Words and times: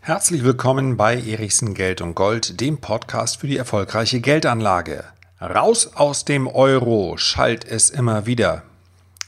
Herzlich 0.00 0.42
willkommen 0.42 0.96
bei 0.96 1.14
Erichsen 1.14 1.72
Geld 1.72 2.00
und 2.00 2.14
Gold, 2.14 2.60
dem 2.60 2.78
Podcast 2.78 3.38
für 3.38 3.46
die 3.46 3.56
erfolgreiche 3.56 4.20
Geldanlage. 4.20 5.04
Raus 5.40 5.92
aus 5.94 6.24
dem 6.24 6.48
Euro, 6.48 7.16
schallt 7.16 7.64
es 7.64 7.90
immer 7.90 8.26
wieder. 8.26 8.62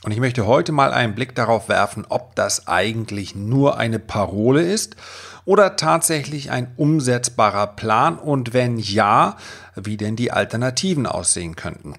Und 0.05 0.11
ich 0.11 0.19
möchte 0.19 0.47
heute 0.47 0.73
mal 0.73 0.93
einen 0.93 1.15
Blick 1.15 1.35
darauf 1.37 1.69
werfen, 1.69 2.05
ob 2.09 2.35
das 2.35 2.67
eigentlich 2.67 3.37
nur 3.37 3.79
eine 3.79 4.01
Parole 4.01 4.63
ist 4.63 4.97
oder 5.45 5.77
tatsächlich 5.77 6.51
ein 6.51 6.73
umsetzbarer 6.77 7.69
Plan 7.69 8.19
und 8.19 8.53
wenn 8.53 8.79
ja, 8.79 9.37
wie 9.77 9.97
denn 9.97 10.17
die 10.17 10.33
Alternativen 10.33 11.07
aussehen 11.07 11.55
könnten. 11.55 11.95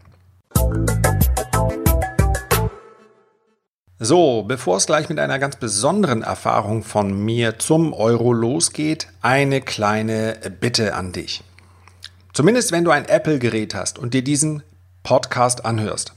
So, 4.06 4.44
bevor 4.44 4.76
es 4.76 4.86
gleich 4.86 5.08
mit 5.08 5.18
einer 5.18 5.40
ganz 5.40 5.56
besonderen 5.56 6.24
Erfahrung 6.24 6.84
von 6.84 7.18
mir 7.24 7.58
zum 7.58 7.94
Euro 7.94 8.34
losgeht, 8.34 9.08
eine 9.22 9.62
kleine 9.62 10.38
Bitte 10.60 10.94
an 10.94 11.14
dich. 11.14 11.42
Zumindest 12.34 12.74
wenn 12.74 12.84
du 12.84 12.92
ein 12.92 13.06
Apple-Gerät 13.06 13.74
hast 13.74 13.98
und 13.98 14.14
dir 14.14 14.22
diesen 14.22 14.62
Podcast 15.04 15.64
anhörst 15.64 16.16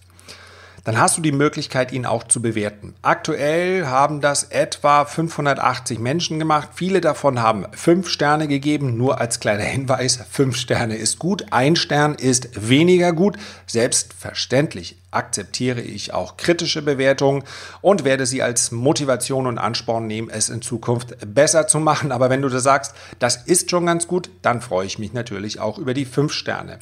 dann 0.86 1.00
hast 1.00 1.16
du 1.16 1.20
die 1.20 1.32
Möglichkeit, 1.32 1.90
ihn 1.90 2.06
auch 2.06 2.22
zu 2.22 2.40
bewerten. 2.40 2.94
Aktuell 3.02 3.86
haben 3.86 4.20
das 4.20 4.44
etwa 4.44 5.04
580 5.04 5.98
Menschen 5.98 6.38
gemacht. 6.38 6.68
Viele 6.74 7.00
davon 7.00 7.42
haben 7.42 7.66
fünf 7.72 8.08
Sterne 8.08 8.46
gegeben. 8.46 8.96
Nur 8.96 9.20
als 9.20 9.41
kleiner 9.41 9.64
Hinweis, 9.64 10.20
fünf 10.30 10.56
Sterne 10.56 10.94
ist 10.94 11.18
gut, 11.18 11.46
ein 11.50 11.74
Stern 11.74 12.14
ist 12.14 12.68
weniger 12.68 13.12
gut. 13.12 13.36
Selbstverständlich 13.66 14.96
akzeptiere 15.10 15.80
ich 15.80 16.14
auch 16.14 16.36
kritische 16.36 16.82
Bewertungen 16.82 17.42
und 17.80 18.05
werde 18.05 18.24
sie 18.24 18.44
als 18.44 18.70
Motivation 18.70 19.48
und 19.48 19.58
Ansporn 19.58 20.06
nehmen, 20.06 20.30
es 20.30 20.50
in 20.50 20.62
Zukunft 20.62 21.16
besser 21.34 21.66
zu 21.66 21.80
machen. 21.80 22.12
Aber 22.12 22.30
wenn 22.30 22.42
du 22.42 22.48
da 22.48 22.60
sagst, 22.60 22.94
das 23.18 23.39
ist 23.39 23.72
schon 23.72 23.86
ganz 23.86 24.06
gut, 24.06 24.30
dann 24.42 24.61
freue 24.61 24.86
ich 24.86 25.00
mich 25.00 25.12
natürlich 25.12 25.58
auch 25.58 25.78
über 25.78 25.94
die 25.94 26.05
fünf 26.05 26.33
Sterne. 26.33 26.78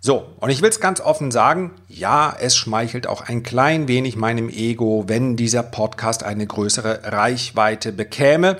So, 0.00 0.28
und 0.38 0.50
ich 0.50 0.62
will 0.62 0.68
es 0.68 0.78
ganz 0.78 1.00
offen 1.00 1.32
sagen, 1.32 1.72
ja, 1.88 2.34
es 2.38 2.56
schmeichelt 2.56 3.08
auch 3.08 3.22
ein 3.22 3.42
klein 3.42 3.88
wenig 3.88 4.14
meinem 4.14 4.48
Ego, 4.48 5.04
wenn 5.08 5.34
dieser 5.34 5.64
Podcast 5.64 6.22
eine 6.22 6.46
größere 6.46 7.00
Reichweite 7.02 7.92
bekäme. 7.92 8.58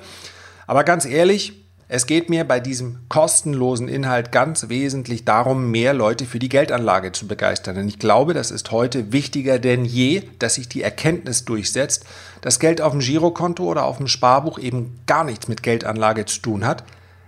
Aber 0.67 0.83
ganz 0.83 1.05
ehrlich, 1.05 1.53
es 1.87 2.07
geht 2.07 2.29
mir 2.29 2.43
bei 2.43 2.59
diesem 2.59 2.99
kostenlosen 3.07 3.87
Inhalt 3.87 4.33
ganz 4.33 4.67
wesentlich 4.67 5.23
darum, 5.23 5.71
mehr 5.71 5.93
Leute 5.93 6.25
für 6.25 6.39
die 6.39 6.49
Geldanlage 6.49 7.13
zu 7.13 7.25
begeistern. 7.25 7.75
Denn 7.75 7.87
ich 7.87 7.99
glaube, 7.99 8.33
das 8.33 8.51
ist 8.51 8.71
heute 8.71 9.13
wichtiger 9.13 9.59
denn 9.59 9.85
je, 9.85 10.23
dass 10.39 10.55
sich 10.55 10.67
die 10.67 10.83
Erkenntnis 10.83 11.45
durchsetzt, 11.45 12.05
dass 12.41 12.59
Geld 12.59 12.81
auf 12.81 12.91
dem 12.91 12.99
Girokonto 12.99 13.63
oder 13.63 13.85
auf 13.85 13.97
dem 13.97 14.07
Sparbuch 14.07 14.59
eben 14.59 14.99
gar 15.07 15.23
nichts 15.23 15.47
mit 15.47 15.63
Geldanlage 15.63 16.25
zu 16.25 16.41
tun 16.41 16.65
hat, 16.65 16.83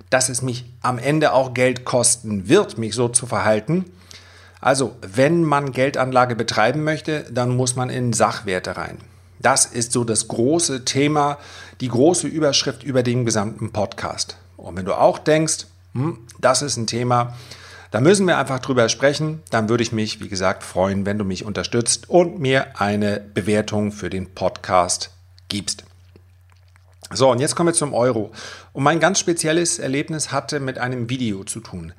dass 0.10 0.28
es 0.28 0.42
mich 0.42 0.66
am 0.82 1.00
Ende 1.00 1.32
auch 1.32 1.54
Geld 1.54 1.86
kosten 1.86 2.50
wird, 2.50 2.78
mich 2.78 2.94
so 2.94 3.08
zu 3.08 3.26
verhalten 3.26 3.86
also, 4.62 4.96
wenn 5.02 5.44
man 5.44 5.72
Geldanlage 5.72 6.36
betreiben 6.36 6.84
möchte, 6.84 7.26
dann 7.32 7.56
muss 7.58 7.76
man 7.76 7.90
in 7.90 8.14
Sachwerte 8.14 8.78
rein. 8.78 9.00
Das 9.40 9.66
ist 9.66 9.92
so 9.92 10.04
das 10.04 10.28
große 10.28 10.86
Thema, 10.86 11.40
die 11.82 11.88
große 11.88 12.28
Überschrift 12.28 12.84
über 12.84 13.02
den 13.02 13.26
gesamten 13.26 13.72
Podcast. 13.72 14.38
Und 14.58 14.78
wenn 14.78 14.86
du 14.86 14.94
auch 14.94 15.18
denkst, 15.18 15.66
hm, 15.94 16.20
das 16.40 16.62
ist 16.62 16.78
ein 16.78 16.86
Thema, 16.86 17.36
da 17.90 18.00
müssen 18.00 18.28
wir 18.28 18.38
einfach 18.38 18.60
drüber 18.60 18.88
sprechen, 18.88 19.42
dann 19.50 19.68
würde 19.68 19.82
ich 19.82 19.92
mich, 19.92 20.22
wie 20.22 20.30
gesagt, 20.30 20.64
freuen, 20.64 21.08
wenn 21.08 21.18
du 21.18 21.26
mich 21.26 21.44
unterstützt 21.44 22.08
und 22.08 22.40
mir 22.40 22.80
eine 22.80 23.20
Bewertung 23.20 23.92
für 23.92 24.12
den 24.12 24.34
Podcast 24.34 25.10
gibst. 25.50 25.84
So, 27.12 27.32
und 27.32 27.40
jetzt 27.40 27.56
kommen 27.56 27.70
wir 27.70 27.74
zum 27.74 27.94
Euro. 27.94 28.32
Und 28.74 28.84
mein 28.84 29.00
ganz 29.00 29.20
spezielles 29.20 29.80
Erlebnis 29.80 30.32
hatte 30.32 30.60
mit 30.60 30.78
einem 30.78 31.10
Video 31.10 31.44
zu 31.44 31.60
tun. 31.60 31.94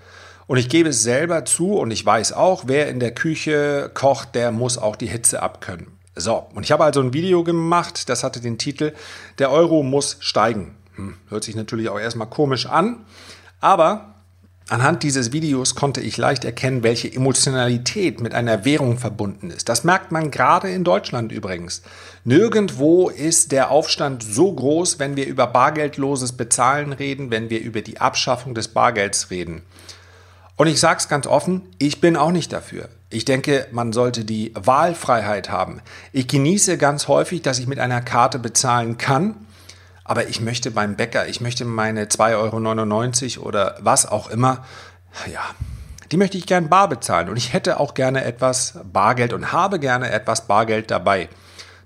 Und 0.46 0.58
ich 0.58 0.68
gebe 0.68 0.90
es 0.90 1.02
selber 1.02 1.44
zu 1.44 1.74
und 1.74 1.90
ich 1.90 2.04
weiß 2.04 2.32
auch, 2.32 2.64
wer 2.66 2.88
in 2.88 3.00
der 3.00 3.14
Küche 3.14 3.90
kocht, 3.94 4.34
der 4.34 4.52
muss 4.52 4.78
auch 4.78 4.96
die 4.96 5.06
Hitze 5.06 5.42
abkönnen. 5.42 5.86
So, 6.14 6.46
und 6.54 6.64
ich 6.64 6.72
habe 6.72 6.84
also 6.84 7.00
ein 7.00 7.14
Video 7.14 7.42
gemacht, 7.42 8.08
das 8.08 8.22
hatte 8.22 8.40
den 8.40 8.58
Titel 8.58 8.92
Der 9.38 9.50
Euro 9.50 9.82
muss 9.82 10.18
steigen. 10.20 10.76
Hm, 10.96 11.16
hört 11.28 11.44
sich 11.44 11.56
natürlich 11.56 11.88
auch 11.88 11.98
erstmal 11.98 12.28
komisch 12.28 12.66
an, 12.66 13.06
aber 13.60 14.16
anhand 14.68 15.04
dieses 15.04 15.32
Videos 15.32 15.74
konnte 15.74 16.02
ich 16.02 16.18
leicht 16.18 16.44
erkennen, 16.44 16.82
welche 16.82 17.10
Emotionalität 17.10 18.20
mit 18.20 18.34
einer 18.34 18.66
Währung 18.66 18.98
verbunden 18.98 19.50
ist. 19.50 19.70
Das 19.70 19.84
merkt 19.84 20.12
man 20.12 20.30
gerade 20.30 20.70
in 20.70 20.84
Deutschland 20.84 21.32
übrigens. 21.32 21.80
Nirgendwo 22.24 23.08
ist 23.08 23.50
der 23.50 23.70
Aufstand 23.70 24.22
so 24.22 24.52
groß, 24.52 24.98
wenn 24.98 25.16
wir 25.16 25.26
über 25.26 25.46
bargeldloses 25.46 26.32
Bezahlen 26.32 26.92
reden, 26.92 27.30
wenn 27.30 27.48
wir 27.48 27.62
über 27.62 27.80
die 27.80 28.00
Abschaffung 28.00 28.54
des 28.54 28.68
Bargelds 28.68 29.30
reden. 29.30 29.62
Und 30.62 30.68
ich 30.68 30.78
sage 30.78 30.98
es 30.98 31.08
ganz 31.08 31.26
offen, 31.26 31.62
ich 31.78 32.00
bin 32.00 32.16
auch 32.16 32.30
nicht 32.30 32.52
dafür. 32.52 32.88
Ich 33.10 33.24
denke, 33.24 33.66
man 33.72 33.92
sollte 33.92 34.24
die 34.24 34.52
Wahlfreiheit 34.54 35.50
haben. 35.50 35.82
Ich 36.12 36.28
genieße 36.28 36.78
ganz 36.78 37.08
häufig, 37.08 37.42
dass 37.42 37.58
ich 37.58 37.66
mit 37.66 37.80
einer 37.80 38.00
Karte 38.00 38.38
bezahlen 38.38 38.96
kann, 38.96 39.34
aber 40.04 40.28
ich 40.28 40.40
möchte 40.40 40.70
beim 40.70 40.94
Bäcker, 40.94 41.26
ich 41.26 41.40
möchte 41.40 41.64
meine 41.64 42.04
2,99 42.04 43.38
Euro 43.38 43.48
oder 43.48 43.76
was 43.80 44.06
auch 44.06 44.30
immer, 44.30 44.64
ja, 45.32 45.40
die 46.12 46.16
möchte 46.16 46.38
ich 46.38 46.46
gern 46.46 46.68
bar 46.68 46.88
bezahlen. 46.88 47.28
Und 47.28 47.38
ich 47.38 47.52
hätte 47.52 47.80
auch 47.80 47.94
gerne 47.94 48.22
etwas 48.22 48.78
Bargeld 48.84 49.32
und 49.32 49.50
habe 49.50 49.80
gerne 49.80 50.12
etwas 50.12 50.46
Bargeld 50.46 50.92
dabei. 50.92 51.28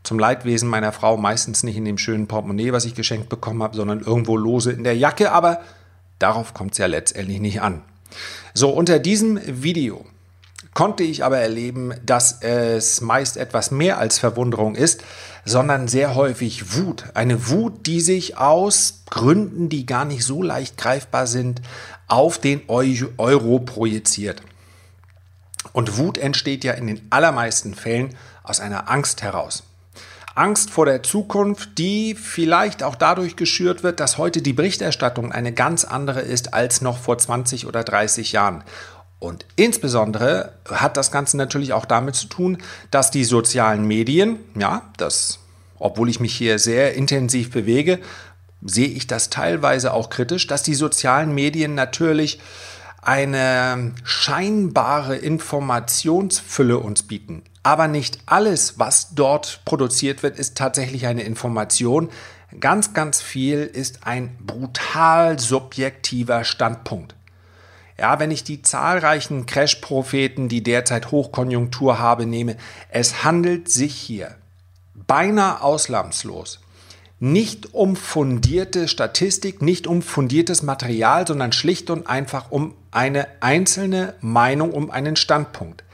Zum 0.03 0.19
Leidwesen 0.19 0.69
meiner 0.69 0.93
Frau 0.93 1.17
meistens 1.17 1.63
nicht 1.63 1.79
in 1.79 1.87
dem 1.87 1.97
schönen 1.97 2.29
Portemonnaie, 2.29 2.73
was 2.73 2.85
ich 2.85 2.95
geschenkt 2.95 3.31
bekommen 3.31 3.63
habe, 3.63 3.75
sondern 3.75 4.01
irgendwo 4.01 4.37
lose 4.37 4.71
in 4.71 4.85
der 4.85 4.99
Jacke, 4.99 5.33
aber 5.33 5.63
darauf 6.19 6.53
kommt 6.53 6.73
es 6.73 6.79
ja 6.79 6.85
letztendlich 6.85 7.41
nicht 7.41 7.63
an. 7.63 7.81
So, 8.59 8.71
unter 8.71 8.99
diesem 8.99 9.39
Video 9.45 10.07
konnte 10.73 11.03
ich 11.03 11.25
aber 11.25 11.37
erleben, 11.37 11.93
dass 12.07 12.41
es 12.41 13.03
meist 13.03 13.37
etwas 13.37 13.71
mehr 13.71 13.99
als 13.99 14.19
Verwunderung 14.19 14.77
ist, 14.77 15.05
sondern 15.45 15.89
sehr 15.89 16.15
häufig 16.15 16.75
Wut. 16.75 17.05
Eine 17.13 17.51
Wut, 17.51 17.87
die 17.87 18.01
sich 18.01 18.39
aus 18.39 19.03
Gründen, 19.11 19.69
die 19.69 19.85
gar 19.85 20.07
nicht 20.07 20.25
so 20.25 20.43
leicht 20.43 20.79
greifbar 20.79 21.27
sind, 21.27 21.61
auf 22.09 22.39
den 22.39 22.63
Euro 22.69 23.59
projiziert. 23.59 24.41
Und 25.75 25.99
Wut 25.99 26.17
entsteht 26.17 26.65
ja 26.65 26.73
in 26.73 26.87
den 26.87 27.07
allermeisten 27.11 27.75
Fällen 27.75 28.17
aus 28.43 28.61
einer 28.61 28.91
Angst 28.91 29.21
heraus. 29.21 29.65
Angst 30.37 30.71
vor 30.71 30.87
der 30.87 31.03
Zukunft, 31.03 31.79
die 31.79 32.15
vielleicht 32.15 32.83
auch 32.83 32.95
dadurch 32.95 33.37
geschürt 33.37 33.83
wird, 33.83 34.01
dass 34.01 34.19
heute 34.19 34.43
die 34.43 34.53
Berichterstattung 34.53 35.33
eine 35.33 35.53
ganz 35.53 35.85
andere 35.85 36.21
ist 36.21 36.55
als 36.55 36.83
noch 36.83 36.99
vor 36.99 37.19
20 37.19 37.67
oder 37.67 37.83
30 37.83 38.33
Jahren. 38.33 38.63
Und 39.19 39.47
insbesondere 39.57 40.53
hat 40.71 40.97
das 40.97 41.11
Ganze 41.11 41.37
natürlich 41.37 41.73
auch 41.73 41.87
damit 41.87 42.17
zu 42.17 42.27
tun, 42.27 42.59
dass 42.91 43.11
die 43.11 43.25
sozialen 43.25 43.87
Medien, 43.87 44.39
ja, 44.59 44.83
das, 44.99 45.39
obwohl 45.79 46.11
ich 46.11 46.21
mich 46.21 46.35
hier 46.35 46.59
sehr 46.59 46.95
intensiv 46.95 47.51
bewege, 47.51 47.99
sehe 48.63 48.89
ich 48.89 49.07
das 49.07 49.31
teilweise 49.31 49.95
auch 49.95 50.11
kritisch, 50.11 50.47
dass 50.47 50.63
die 50.63 50.75
sozialen 50.75 51.35
Medien 51.35 51.75
natürlich 51.75 52.41
eine 53.07 53.93
scheinbare 54.03 55.17
Informationsfülle 55.17 56.79
uns 56.79 57.05
bieten. 57.05 57.43
Aber 57.63 57.87
nicht 57.87 58.19
alles, 58.27 58.81
was 58.81 59.15
dort 59.15 59.61
produziert 59.65 60.25
wird, 60.25 60.39
ist 60.39 60.57
tatsächlich 60.57 61.07
eine 61.07 61.23
Information. 61.23 62.09
Ganz, 62.59 62.95
ganz 62.95 63.23
viel 63.23 63.61
ist 63.61 64.07
ein 64.07 64.37
brutal 64.45 65.39
subjektiver 65.39 66.43
Standpunkt. 66.43 67.15
Ja, 67.97 68.19
wenn 68.19 68.33
ich 68.33 68.43
die 68.43 68.63
zahlreichen 68.63 69.47
Crash-Propheten, 69.47 70.49
die 70.49 70.63
derzeit 70.63 71.13
Hochkonjunktur 71.13 71.99
habe, 71.99 72.27
nehme, 72.27 72.57
es 72.91 73.23
handelt 73.23 73.71
sich 73.71 73.95
hier 73.95 74.35
beinahe 75.07 75.63
ausnahmslos 75.63 76.61
nicht 77.19 77.73
um 77.75 77.97
fundierte 77.97 78.89
Statistik, 78.89 79.63
nicht 79.63 79.87
um 79.87 80.03
fundiertes 80.03 80.63
Material, 80.63 81.27
sondern 81.27 81.53
schlicht 81.53 81.89
und 81.91 82.07
einfach 82.07 82.51
um 82.51 82.75
eine 82.91 83.27
einzelne 83.41 84.15
Meinung, 84.21 84.73
um 84.73 84.91
einen 84.91 85.17
Standpunkt. 85.17 85.85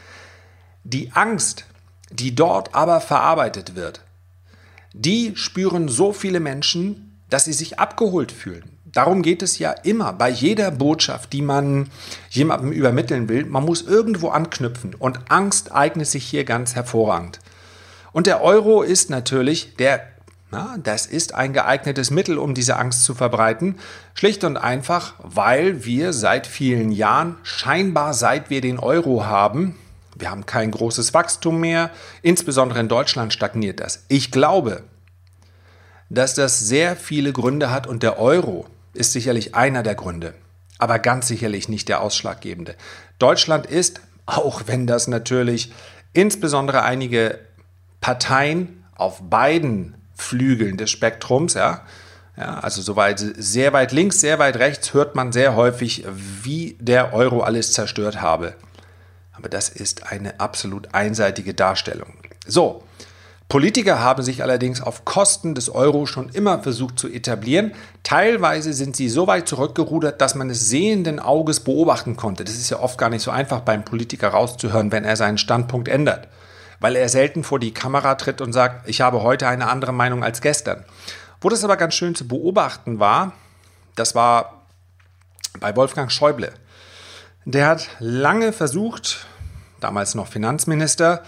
Die 0.85 1.13
Angst, 1.13 1.65
die 2.11 2.35
dort 2.35 2.75
aber 2.75 3.01
verarbeitet 3.01 3.77
wird, 3.77 4.03
die 4.93 5.33
spüren 5.37 5.89
so 5.89 6.13
viele 6.13 6.41
Menschen, 6.41 7.21
dass 7.31 7.45
sie 7.45 7.53
sich 7.53 7.79
abgeholt 7.79 8.33
fühlen. 8.33 8.65
Darum 8.85 9.23
geht 9.23 9.43
es 9.43 9.59
ja 9.59 9.71
immer 9.71 10.13
bei 10.13 10.29
jeder 10.29 10.71
Botschaft, 10.71 11.33
die 11.33 11.41
man 11.41 11.89
jemandem 12.29 12.73
übermitteln 12.73 13.29
will. 13.29 13.47
Man 13.47 13.65
muss 13.65 13.83
irgendwo 13.83 14.29
anknüpfen 14.29 14.95
und 14.95 15.31
Angst 15.31 15.73
eignet 15.73 16.09
sich 16.09 16.25
hier 16.25 16.45
ganz 16.45 16.75
hervorragend. 16.75 17.41
Und 18.13 18.27
der 18.27 18.43
Euro 18.43 18.83
ist 18.83 19.09
natürlich 19.09 19.77
der 19.77 20.12
na, 20.53 20.77
das 20.83 21.07
ist 21.07 21.35
ein 21.35 21.55
geeignetes 21.55 22.11
Mittel, 22.11 22.37
um 22.37 22.53
diese 22.53 22.77
Angst 22.77 23.05
zu 23.05 23.15
verbreiten. 23.15 23.79
Schlicht 24.13 24.45
und 24.45 24.59
einfach, 24.59 25.15
weil 25.19 25.87
wir 25.87 26.13
seit 26.13 26.47
vielen 26.47 26.93
Jahren, 26.93 27.37
scheinbar 27.43 28.13
seit 28.13 28.51
wir 28.51 28.61
den 28.61 28.79
Euro 28.79 29.25
haben, 29.25 29.77
wir 30.15 30.31
haben 30.31 30.45
kein 30.45 30.71
großes 30.71 31.15
Wachstum 31.15 31.59
mehr, 31.59 31.91
insbesondere 32.21 32.81
in 32.81 32.89
Deutschland 32.89 33.33
stagniert 33.33 33.81
das. 33.81 34.05
Ich 34.09 34.31
glaube, 34.31 34.83
dass 36.11 36.35
das 36.35 36.61
sehr 36.61 36.97
viele 36.97 37.33
Gründe 37.33 37.71
hat 37.71 37.87
und 37.87 38.03
der 38.03 38.19
Euro 38.19 38.67
ist 38.93 39.13
sicherlich 39.13 39.55
einer 39.55 39.83
der 39.83 39.95
Gründe, 39.95 40.35
aber 40.77 40.99
ganz 40.99 41.29
sicherlich 41.29 41.71
nicht 41.71 41.89
der 41.89 42.03
ausschlaggebende. 42.03 42.75
Deutschland 43.19 43.65
ist, 43.65 44.03
auch 44.27 44.65
wenn 44.67 44.87
das 44.87 45.09
natürlich 45.09 45.73
insbesondere 46.13 46.83
einige 46.83 47.39
Parteien 48.03 48.85
auf 48.95 49.31
beiden 49.31 49.95
Flügeln 50.23 50.77
des 50.77 50.91
Spektrums, 50.91 51.55
ja, 51.55 51.83
ja, 52.37 52.61
also 52.61 52.81
soweit 52.81 53.19
sehr 53.19 53.73
weit 53.75 53.93
links, 53.93 54.21
sehr 54.21 54.39
weit 54.39 54.57
rechts 54.57 54.95
hört 54.95 55.15
man 55.15 55.33
sehr 55.33 55.55
häufig, 55.55 56.05
wie 56.43 56.79
der 56.81 57.13
Euro 57.13 57.43
alles 57.43 57.73
zerstört 57.73 58.23
habe. 58.23 58.55
Aber 59.33 59.49
das 59.49 59.69
ist 59.69 60.11
eine 60.11 60.41
absolut 60.41 60.95
einseitige 60.95 61.53
Darstellung. 61.53 62.15
So, 62.47 62.85
Politiker 63.53 64.01
haben 64.01 64.23
sich 64.23 64.43
allerdings 64.43 64.81
auf 64.81 65.05
Kosten 65.05 65.55
des 65.55 65.69
Euro 65.69 66.07
schon 66.07 66.31
immer 66.31 66.63
versucht 66.63 66.99
zu 66.99 67.09
etablieren. 67.09 67.73
Teilweise 68.03 68.73
sind 68.73 68.97
sie 68.97 69.11
so 69.11 69.27
weit 69.27 69.47
zurückgerudert, 69.47 70.23
dass 70.23 70.35
man 70.35 70.49
es 70.49 70.71
sehenden 70.71 71.21
Auges 71.21 71.61
beobachten 71.61 72.17
konnte. 72.17 72.45
Das 72.45 72.55
ist 72.55 72.71
ja 72.71 72.81
oft 72.81 72.97
gar 72.97 73.11
nicht 73.11 73.21
so 73.21 73.31
einfach 73.31 73.61
beim 73.61 73.85
Politiker 73.85 74.29
rauszuhören, 74.29 74.91
wenn 74.91 75.05
er 75.05 75.17
seinen 75.17 75.37
Standpunkt 75.37 75.89
ändert, 75.89 76.29
weil 76.83 76.97
er 76.97 77.09
selten 77.09 77.45
vor 77.45 77.59
die 77.59 77.73
Kamera 77.73 78.17
tritt 78.17 78.41
und 78.41 78.53
sagt, 78.53 78.89
ich 78.89 79.01
habe 79.01 79.23
heute 79.23 79.49
eine 79.49 79.69
andere 79.69 79.93
Meinung 79.93 80.23
als 80.23 80.43
gestern. 80.43 80.85
Wo 81.41 81.49
das 81.49 81.65
aber 81.65 81.77
ganz 81.77 81.95
schön 81.95 82.15
zu 82.15 82.29
beobachten 82.29 82.99
war, 82.99 83.33
das 83.95 84.15
war 84.15 84.65
bei 85.61 85.75
Wolfgang 85.77 86.11
Schäuble. 86.11 86.53
Der 87.45 87.69
hat 87.69 87.89
lange 87.99 88.53
versucht, 88.53 89.27
damals 89.81 90.15
noch 90.15 90.27
Finanzminister, 90.27 91.23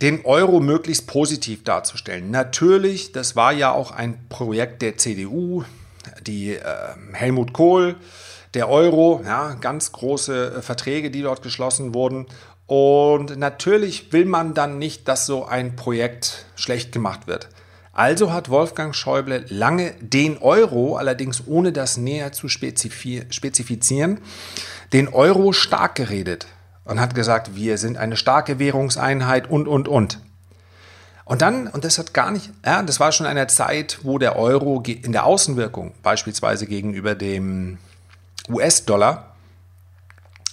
den 0.00 0.24
Euro 0.24 0.60
möglichst 0.60 1.06
positiv 1.06 1.62
darzustellen. 1.62 2.30
Natürlich, 2.30 3.12
das 3.12 3.36
war 3.36 3.52
ja 3.52 3.70
auch 3.70 3.92
ein 3.92 4.28
Projekt 4.28 4.82
der 4.82 4.96
CDU, 4.96 5.64
die 6.26 6.54
äh, 6.54 6.64
Helmut 7.12 7.52
Kohl, 7.52 7.96
der 8.54 8.68
Euro, 8.68 9.22
ja, 9.24 9.54
ganz 9.54 9.92
große 9.92 10.56
äh, 10.56 10.62
Verträge, 10.62 11.10
die 11.10 11.22
dort 11.22 11.42
geschlossen 11.42 11.94
wurden. 11.94 12.26
Und 12.74 13.36
natürlich 13.36 14.14
will 14.14 14.24
man 14.24 14.54
dann 14.54 14.78
nicht, 14.78 15.06
dass 15.06 15.26
so 15.26 15.44
ein 15.44 15.76
Projekt 15.76 16.46
schlecht 16.54 16.90
gemacht 16.90 17.26
wird. 17.26 17.50
Also 17.92 18.32
hat 18.32 18.48
Wolfgang 18.48 18.94
Schäuble 18.94 19.44
lange 19.50 19.92
den 20.00 20.38
Euro, 20.38 20.96
allerdings 20.96 21.42
ohne 21.46 21.72
das 21.72 21.98
näher 21.98 22.32
zu 22.32 22.48
spezifizieren, 22.48 24.20
den 24.94 25.08
Euro 25.08 25.52
stark 25.52 25.96
geredet 25.96 26.46
und 26.86 26.98
hat 26.98 27.14
gesagt, 27.14 27.54
wir 27.54 27.76
sind 27.76 27.98
eine 27.98 28.16
starke 28.16 28.58
Währungseinheit 28.58 29.50
und, 29.50 29.68
und, 29.68 29.86
und. 29.86 30.20
Und 31.26 31.42
dann, 31.42 31.66
und 31.66 31.84
das 31.84 31.98
hat 31.98 32.14
gar 32.14 32.30
nicht, 32.30 32.48
ja, 32.64 32.82
das 32.82 32.98
war 32.98 33.12
schon 33.12 33.26
eine 33.26 33.48
Zeit, 33.48 33.98
wo 34.02 34.16
der 34.16 34.36
Euro 34.36 34.82
in 34.86 35.12
der 35.12 35.26
Außenwirkung, 35.26 35.92
beispielsweise 36.02 36.66
gegenüber 36.66 37.14
dem 37.14 37.76
US-Dollar, 38.48 39.31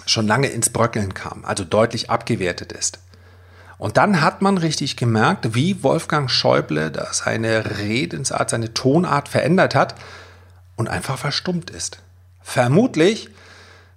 schon 0.09 0.27
lange 0.27 0.47
ins 0.47 0.69
Bröckeln 0.69 1.13
kam, 1.13 1.45
also 1.45 1.63
deutlich 1.63 2.09
abgewertet 2.09 2.71
ist. 2.71 2.99
Und 3.77 3.95
dann 3.95 4.21
hat 4.21 4.41
man 4.41 4.57
richtig 4.57 4.97
gemerkt, 4.97 5.55
wie 5.55 5.83
Wolfgang 5.83 6.29
Schäuble 6.29 6.91
da 6.91 7.13
seine 7.13 7.77
Redensart, 7.79 8.49
seine 8.49 8.73
Tonart 8.73 9.29
verändert 9.29 9.73
hat 9.73 9.95
und 10.75 10.89
einfach 10.89 11.17
verstummt 11.17 11.69
ist. 11.69 11.99
Vermutlich, 12.41 13.29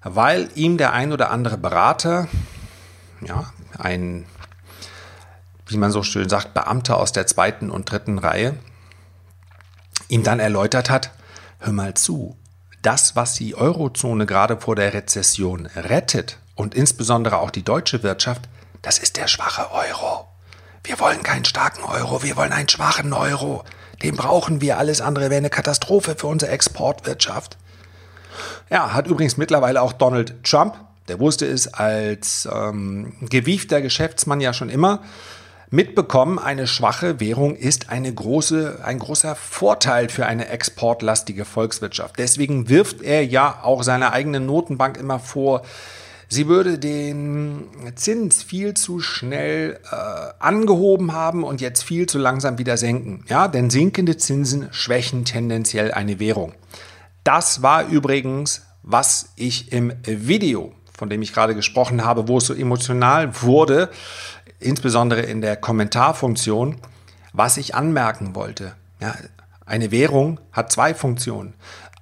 weil 0.05 0.49
ihm 0.55 0.79
der 0.79 0.93
ein 0.93 1.13
oder 1.13 1.31
andere 1.31 1.59
Berater, 1.59 2.29
ja, 3.21 3.53
ein, 3.77 4.27
wie 5.67 5.77
man 5.77 5.91
so 5.91 6.05
schön 6.05 6.29
sagt, 6.29 6.55
Beamter 6.55 6.99
aus 6.99 7.13
der 7.13 7.27
zweiten 7.27 7.71
und 7.71 7.91
dritten 7.91 8.19
Reihe, 8.19 8.55
ihm 10.09 10.23
dann 10.23 10.39
erläutert 10.39 10.91
hat, 10.91 11.11
hör 11.59 11.73
mal 11.73 11.95
zu, 11.95 12.37
das, 12.83 13.17
was 13.17 13.35
die 13.35 13.55
Eurozone 13.55 14.27
gerade 14.27 14.61
vor 14.61 14.77
der 14.77 14.93
Rezession 14.93 15.67
rettet 15.67 16.39
und 16.55 16.75
insbesondere 16.75 17.39
auch 17.39 17.51
die 17.51 17.63
deutsche 17.63 18.03
Wirtschaft, 18.03 18.49
das 18.83 18.99
ist 18.99 19.17
der 19.17 19.29
schwache 19.29 19.71
Euro. 19.73 20.27
Wir 20.85 20.99
wollen 20.99 21.23
keinen 21.23 21.45
starken 21.45 21.85
Euro, 21.85 22.23
wir 22.23 22.37
wollen 22.37 22.53
einen 22.53 22.69
schwachen 22.69 23.13
Euro. 23.13 23.65
Den 24.03 24.17
brauchen 24.17 24.61
wir, 24.61 24.79
alles 24.79 25.01
andere 25.01 25.31
wäre 25.31 25.39
eine 25.39 25.51
Katastrophe 25.51 26.17
für 26.17 26.27
unsere 26.27 26.51
Exportwirtschaft. 26.51 27.57
Ja, 28.69 28.93
hat 28.93 29.07
übrigens 29.07 29.37
mittlerweile 29.37 29.81
auch 29.81 29.93
Donald 29.93 30.43
Trump, 30.43 30.75
der 31.07 31.21
wusste 31.21 31.47
es 31.47 31.73
als 31.73 32.49
ähm, 32.53 33.15
gewiefter 33.21 33.81
Geschäftsmann 33.81 34.41
ja 34.41 34.53
schon 34.53 34.71
immer, 34.71 35.03
mitbekommen, 35.73 36.39
eine 36.39 36.67
schwache 36.67 37.19
Währung 37.19 37.57
ist 37.57 37.89
eine 37.89 38.13
große, 38.13 38.81
ein 38.85 38.99
großer 38.99 39.35
Vorteil 39.35 40.09
für 40.09 40.27
eine 40.27 40.49
exportlastige 40.49 41.45
Volkswirtschaft. 41.45 42.19
Deswegen 42.19 42.69
wirft 42.69 43.03
er 43.03 43.25
ja 43.25 43.61
auch 43.63 43.83
seiner 43.83 44.13
eigenen 44.13 44.47
Notenbank 44.47 44.99
immer 44.99 45.19
vor, 45.19 45.63
Sie 46.29 46.49
würde 46.49 46.79
den 46.79 47.65
Zins 47.95 48.43
viel 48.43 48.73
zu 48.73 49.01
schnell 49.01 49.79
äh, 49.91 49.97
angehoben 50.39 51.13
haben 51.13 51.45
und 51.45 51.61
jetzt 51.61 51.83
viel 51.83 52.07
zu 52.07 52.17
langsam 52.17 52.57
wieder 52.57 52.79
senken. 52.79 53.23
Ja, 53.29 53.49
denn 53.49 53.69
sinkende 53.69 54.17
Zinsen 54.17 54.69
schwächen 54.71 55.27
tendenziell 55.27 55.93
eine 55.93 56.21
Währung. 56.21 56.55
Das 57.23 57.61
war 57.61 57.87
übrigens, 57.87 58.63
was 58.83 59.35
ich 59.37 59.73
im 59.73 59.93
Video, 60.07 60.73
von 60.97 61.09
dem 61.09 61.23
ich 61.23 61.33
gerade 61.33 61.55
gesprochen 61.55 62.05
habe, 62.05 62.29
wo 62.29 62.39
es 62.39 62.47
so 62.47 62.55
emotional 62.55 63.43
wurde, 63.43 63.91
insbesondere 64.61 65.23
in 65.23 65.41
der 65.41 65.57
Kommentarfunktion, 65.57 66.77
was 67.33 67.57
ich 67.57 67.75
anmerken 67.75 68.35
wollte. 68.35 68.75
Ja, 69.01 69.15
eine 69.67 69.91
Währung 69.91 70.41
hat 70.53 70.71
zwei 70.73 70.95
Funktionen. 70.95 71.55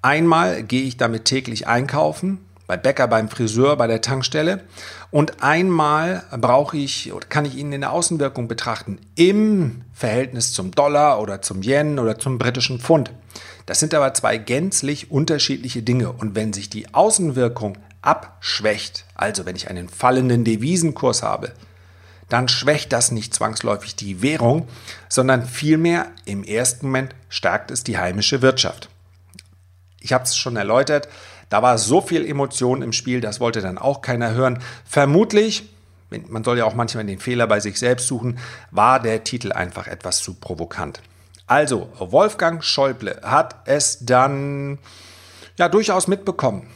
Einmal 0.02 0.62
gehe 0.62 0.82
ich 0.82 0.96
damit 0.96 1.26
täglich 1.26 1.66
einkaufen, 1.66 2.38
bei 2.66 2.76
Bäcker, 2.76 3.08
beim 3.08 3.28
Friseur, 3.28 3.76
bei 3.76 3.88
der 3.88 4.00
Tankstelle. 4.00 4.60
Und 5.10 5.42
einmal 5.42 6.22
brauche 6.30 6.76
ich 6.76 7.12
kann 7.28 7.44
ich 7.44 7.56
ihn 7.56 7.72
in 7.72 7.80
der 7.80 7.92
Außenwirkung 7.92 8.46
betrachten 8.46 8.98
im 9.16 9.82
Verhältnis 9.92 10.52
zum 10.52 10.70
Dollar 10.70 11.20
oder 11.20 11.42
zum 11.42 11.62
Yen 11.62 11.98
oder 11.98 12.18
zum 12.18 12.38
britischen 12.38 12.78
Pfund. 12.78 13.10
Das 13.66 13.80
sind 13.80 13.92
aber 13.92 14.14
zwei 14.14 14.38
gänzlich 14.38 15.10
unterschiedliche 15.10 15.82
Dinge. 15.82 16.12
Und 16.12 16.36
wenn 16.36 16.52
sich 16.52 16.70
die 16.70 16.94
Außenwirkung 16.94 17.76
abschwächt, 18.02 19.04
also 19.14 19.46
wenn 19.46 19.56
ich 19.56 19.68
einen 19.68 19.88
fallenden 19.88 20.44
Devisenkurs 20.44 21.22
habe, 21.22 21.52
dann 22.28 22.48
schwächt 22.48 22.92
das 22.92 23.10
nicht 23.10 23.34
zwangsläufig 23.34 23.96
die 23.96 24.22
Währung, 24.22 24.68
sondern 25.08 25.44
vielmehr 25.44 26.06
im 26.24 26.44
ersten 26.44 26.86
Moment 26.86 27.14
stärkt 27.28 27.70
es 27.70 27.84
die 27.84 27.98
heimische 27.98 28.40
Wirtschaft. 28.40 28.88
Ich 30.00 30.12
habe 30.12 30.24
es 30.24 30.36
schon 30.36 30.56
erläutert, 30.56 31.08
da 31.50 31.62
war 31.62 31.76
so 31.76 32.00
viel 32.00 32.24
Emotion 32.24 32.80
im 32.80 32.92
Spiel, 32.92 33.20
das 33.20 33.40
wollte 33.40 33.60
dann 33.60 33.76
auch 33.76 34.00
keiner 34.00 34.32
hören. 34.32 34.62
Vermutlich, 34.84 35.68
man 36.28 36.44
soll 36.44 36.58
ja 36.58 36.64
auch 36.64 36.74
manchmal 36.74 37.04
den 37.04 37.18
Fehler 37.18 37.48
bei 37.48 37.60
sich 37.60 37.78
selbst 37.78 38.06
suchen, 38.06 38.38
war 38.70 39.00
der 39.00 39.24
Titel 39.24 39.52
einfach 39.52 39.88
etwas 39.88 40.22
zu 40.22 40.34
provokant. 40.34 41.02
Also, 41.48 41.92
Wolfgang 41.98 42.62
Schäuble 42.62 43.20
hat 43.22 43.56
es 43.64 43.98
dann 44.00 44.78
ja 45.58 45.68
durchaus 45.68 46.06
mitbekommen, 46.06 46.68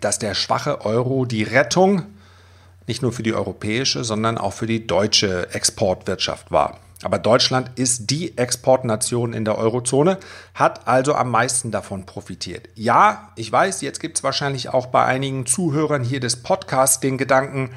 dass 0.00 0.18
der 0.18 0.34
schwache 0.34 0.84
Euro 0.84 1.24
die 1.24 1.42
Rettung 1.42 2.06
nicht 2.86 3.02
nur 3.02 3.12
für 3.12 3.22
die 3.22 3.34
europäische, 3.34 4.04
sondern 4.04 4.38
auch 4.38 4.52
für 4.52 4.66
die 4.66 4.86
deutsche 4.86 5.52
Exportwirtschaft 5.54 6.50
war. 6.50 6.78
Aber 7.02 7.18
Deutschland 7.18 7.70
ist 7.78 8.10
die 8.10 8.38
Exportnation 8.38 9.34
in 9.34 9.44
der 9.44 9.58
Eurozone, 9.58 10.18
hat 10.54 10.88
also 10.88 11.14
am 11.14 11.30
meisten 11.30 11.70
davon 11.70 12.06
profitiert. 12.06 12.68
Ja, 12.74 13.32
ich 13.36 13.52
weiß, 13.52 13.82
jetzt 13.82 14.00
gibt 14.00 14.16
es 14.16 14.24
wahrscheinlich 14.24 14.70
auch 14.70 14.86
bei 14.86 15.04
einigen 15.04 15.44
Zuhörern 15.44 16.02
hier 16.02 16.20
des 16.20 16.42
Podcasts 16.42 17.00
den 17.00 17.18
Gedanken, 17.18 17.70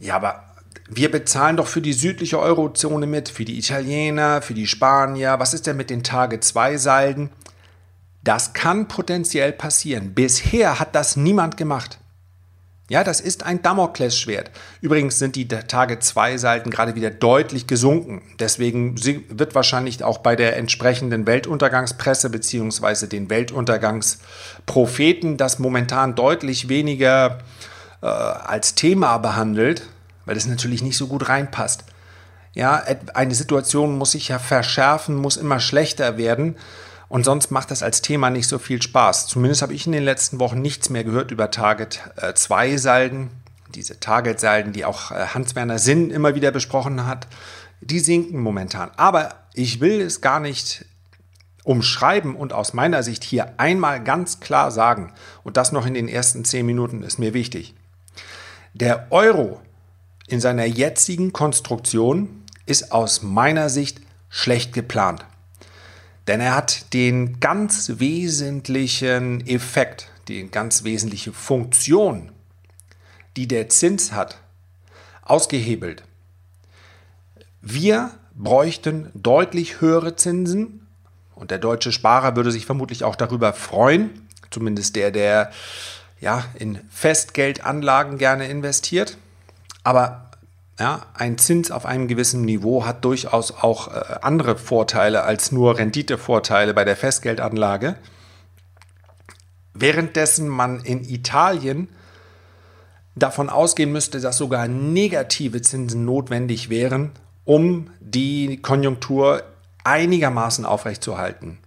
ja, 0.00 0.16
aber 0.16 0.42
wir 0.88 1.10
bezahlen 1.10 1.56
doch 1.56 1.68
für 1.68 1.80
die 1.80 1.92
südliche 1.92 2.40
Eurozone 2.40 3.06
mit, 3.06 3.28
für 3.28 3.44
die 3.44 3.56
Italiener, 3.56 4.42
für 4.42 4.54
die 4.54 4.66
Spanier. 4.66 5.36
Was 5.38 5.54
ist 5.54 5.68
denn 5.68 5.76
mit 5.76 5.88
den 5.88 6.02
Tage-2-Salden? 6.02 7.30
Das 8.22 8.52
kann 8.52 8.88
potenziell 8.88 9.52
passieren. 9.52 10.14
Bisher 10.14 10.78
hat 10.78 10.94
das 10.94 11.16
niemand 11.16 11.56
gemacht. 11.56 11.98
Ja, 12.90 13.04
das 13.04 13.20
ist 13.20 13.46
ein 13.46 13.62
Damoklesschwert. 13.62 14.50
Übrigens 14.80 15.20
sind 15.20 15.36
die 15.36 15.46
Tage 15.46 16.00
2 16.00 16.38
Seiten 16.38 16.70
gerade 16.70 16.96
wieder 16.96 17.10
deutlich 17.10 17.68
gesunken. 17.68 18.20
Deswegen 18.40 18.96
wird 19.28 19.54
wahrscheinlich 19.54 20.02
auch 20.02 20.18
bei 20.18 20.34
der 20.34 20.56
entsprechenden 20.56 21.24
Weltuntergangspresse 21.24 22.30
bzw. 22.30 23.06
den 23.06 23.30
Weltuntergangspropheten 23.30 25.36
das 25.36 25.60
momentan 25.60 26.16
deutlich 26.16 26.68
weniger 26.68 27.38
äh, 28.02 28.06
als 28.06 28.74
Thema 28.74 29.18
behandelt, 29.18 29.86
weil 30.26 30.36
es 30.36 30.46
natürlich 30.46 30.82
nicht 30.82 30.96
so 30.96 31.06
gut 31.06 31.28
reinpasst. 31.28 31.84
Ja, 32.54 32.82
eine 33.14 33.36
Situation 33.36 33.98
muss 33.98 34.10
sich 34.10 34.26
ja 34.26 34.40
verschärfen, 34.40 35.14
muss 35.14 35.36
immer 35.36 35.60
schlechter 35.60 36.18
werden. 36.18 36.56
Und 37.10 37.24
sonst 37.24 37.50
macht 37.50 37.72
das 37.72 37.82
als 37.82 38.02
Thema 38.02 38.30
nicht 38.30 38.46
so 38.46 38.60
viel 38.60 38.80
Spaß. 38.80 39.26
Zumindest 39.26 39.62
habe 39.62 39.74
ich 39.74 39.84
in 39.84 39.90
den 39.90 40.04
letzten 40.04 40.38
Wochen 40.38 40.62
nichts 40.62 40.90
mehr 40.90 41.02
gehört 41.02 41.32
über 41.32 41.50
Target 41.50 42.00
2 42.34 42.68
äh, 42.70 42.78
Salden. 42.78 43.30
Diese 43.74 43.98
Target-Salden, 43.98 44.72
die 44.72 44.84
auch 44.84 45.10
äh, 45.10 45.26
Hans-Werner 45.34 45.80
Sinn 45.80 46.10
immer 46.10 46.36
wieder 46.36 46.52
besprochen 46.52 47.06
hat, 47.06 47.26
die 47.80 47.98
sinken 47.98 48.40
momentan. 48.40 48.92
Aber 48.96 49.34
ich 49.54 49.80
will 49.80 50.00
es 50.00 50.20
gar 50.20 50.38
nicht 50.38 50.84
umschreiben 51.64 52.36
und 52.36 52.52
aus 52.52 52.74
meiner 52.74 53.02
Sicht 53.02 53.24
hier 53.24 53.54
einmal 53.58 54.04
ganz 54.04 54.38
klar 54.38 54.70
sagen, 54.70 55.12
und 55.42 55.56
das 55.56 55.72
noch 55.72 55.86
in 55.86 55.94
den 55.94 56.06
ersten 56.06 56.44
zehn 56.44 56.64
Minuten 56.64 57.02
ist 57.02 57.18
mir 57.18 57.34
wichtig. 57.34 57.74
Der 58.72 59.08
Euro 59.10 59.60
in 60.28 60.40
seiner 60.40 60.64
jetzigen 60.64 61.32
Konstruktion 61.32 62.44
ist 62.66 62.92
aus 62.92 63.22
meiner 63.22 63.68
Sicht 63.68 64.00
schlecht 64.28 64.72
geplant. 64.72 65.24
Denn 66.30 66.40
er 66.40 66.54
hat 66.54 66.94
den 66.94 67.40
ganz 67.40 67.94
wesentlichen 67.96 69.44
Effekt, 69.48 70.12
die 70.28 70.48
ganz 70.48 70.84
wesentliche 70.84 71.32
Funktion, 71.32 72.30
die 73.36 73.48
der 73.48 73.68
Zins 73.68 74.12
hat, 74.12 74.38
ausgehebelt. 75.22 76.04
Wir 77.60 78.12
bräuchten 78.36 79.10
deutlich 79.12 79.80
höhere 79.80 80.14
Zinsen 80.14 80.86
und 81.34 81.50
der 81.50 81.58
deutsche 81.58 81.90
Sparer 81.90 82.36
würde 82.36 82.52
sich 82.52 82.64
vermutlich 82.64 83.02
auch 83.02 83.16
darüber 83.16 83.52
freuen, 83.52 84.28
zumindest 84.50 84.94
der, 84.94 85.10
der 85.10 85.50
ja, 86.20 86.44
in 86.54 86.78
Festgeldanlagen 86.90 88.18
gerne 88.18 88.46
investiert. 88.46 89.18
Aber 89.82 90.29
ja, 90.80 91.02
ein 91.12 91.36
Zins 91.36 91.70
auf 91.70 91.84
einem 91.84 92.08
gewissen 92.08 92.40
Niveau 92.40 92.86
hat 92.86 93.04
durchaus 93.04 93.52
auch 93.52 93.88
äh, 93.88 94.00
andere 94.22 94.56
Vorteile 94.56 95.24
als 95.24 95.52
nur 95.52 95.76
Renditevorteile 95.76 96.72
bei 96.72 96.86
der 96.86 96.96
Festgeldanlage. 96.96 97.96
Währenddessen 99.74 100.48
man 100.48 100.80
in 100.80 101.04
Italien 101.04 101.88
davon 103.14 103.50
ausgehen 103.50 103.92
müsste, 103.92 104.20
dass 104.20 104.38
sogar 104.38 104.68
negative 104.68 105.60
Zinsen 105.60 106.06
notwendig 106.06 106.70
wären, 106.70 107.10
um 107.44 107.90
die 108.00 108.56
Konjunktur 108.62 109.42
einigermaßen 109.84 110.64
aufrechtzuerhalten. 110.64 111.58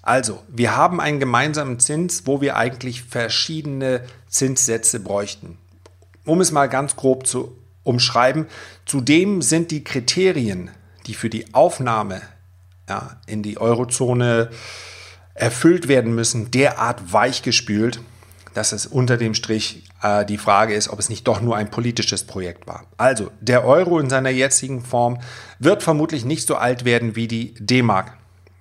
Also, 0.00 0.42
wir 0.48 0.74
haben 0.74 1.02
einen 1.02 1.20
gemeinsamen 1.20 1.78
Zins, 1.78 2.26
wo 2.26 2.40
wir 2.40 2.56
eigentlich 2.56 3.02
verschiedene 3.02 4.00
Zinssätze 4.28 5.00
bräuchten. 5.00 5.58
Um 6.24 6.40
es 6.40 6.52
mal 6.52 6.70
ganz 6.70 6.96
grob 6.96 7.26
zu 7.26 7.57
umschreiben, 7.88 8.46
zudem 8.84 9.42
sind 9.42 9.70
die 9.70 9.82
Kriterien, 9.82 10.70
die 11.06 11.14
für 11.14 11.30
die 11.30 11.54
Aufnahme 11.54 12.20
ja, 12.88 13.16
in 13.26 13.42
die 13.42 13.58
Eurozone 13.58 14.50
erfüllt 15.34 15.88
werden 15.88 16.14
müssen, 16.14 16.50
derart 16.50 17.12
weichgespült, 17.12 18.00
dass 18.54 18.72
es 18.72 18.86
unter 18.86 19.16
dem 19.16 19.34
Strich 19.34 19.84
äh, 20.02 20.24
die 20.24 20.38
Frage 20.38 20.74
ist, 20.74 20.88
ob 20.88 20.98
es 20.98 21.08
nicht 21.08 21.26
doch 21.28 21.40
nur 21.40 21.56
ein 21.56 21.70
politisches 21.70 22.24
Projekt 22.24 22.66
war. 22.66 22.84
Also, 22.96 23.30
der 23.40 23.64
Euro 23.64 24.00
in 24.00 24.10
seiner 24.10 24.30
jetzigen 24.30 24.82
Form 24.82 25.18
wird 25.58 25.82
vermutlich 25.82 26.24
nicht 26.24 26.46
so 26.46 26.56
alt 26.56 26.84
werden 26.84 27.14
wie 27.14 27.28
die 27.28 27.54
D-Mark. 27.54 28.16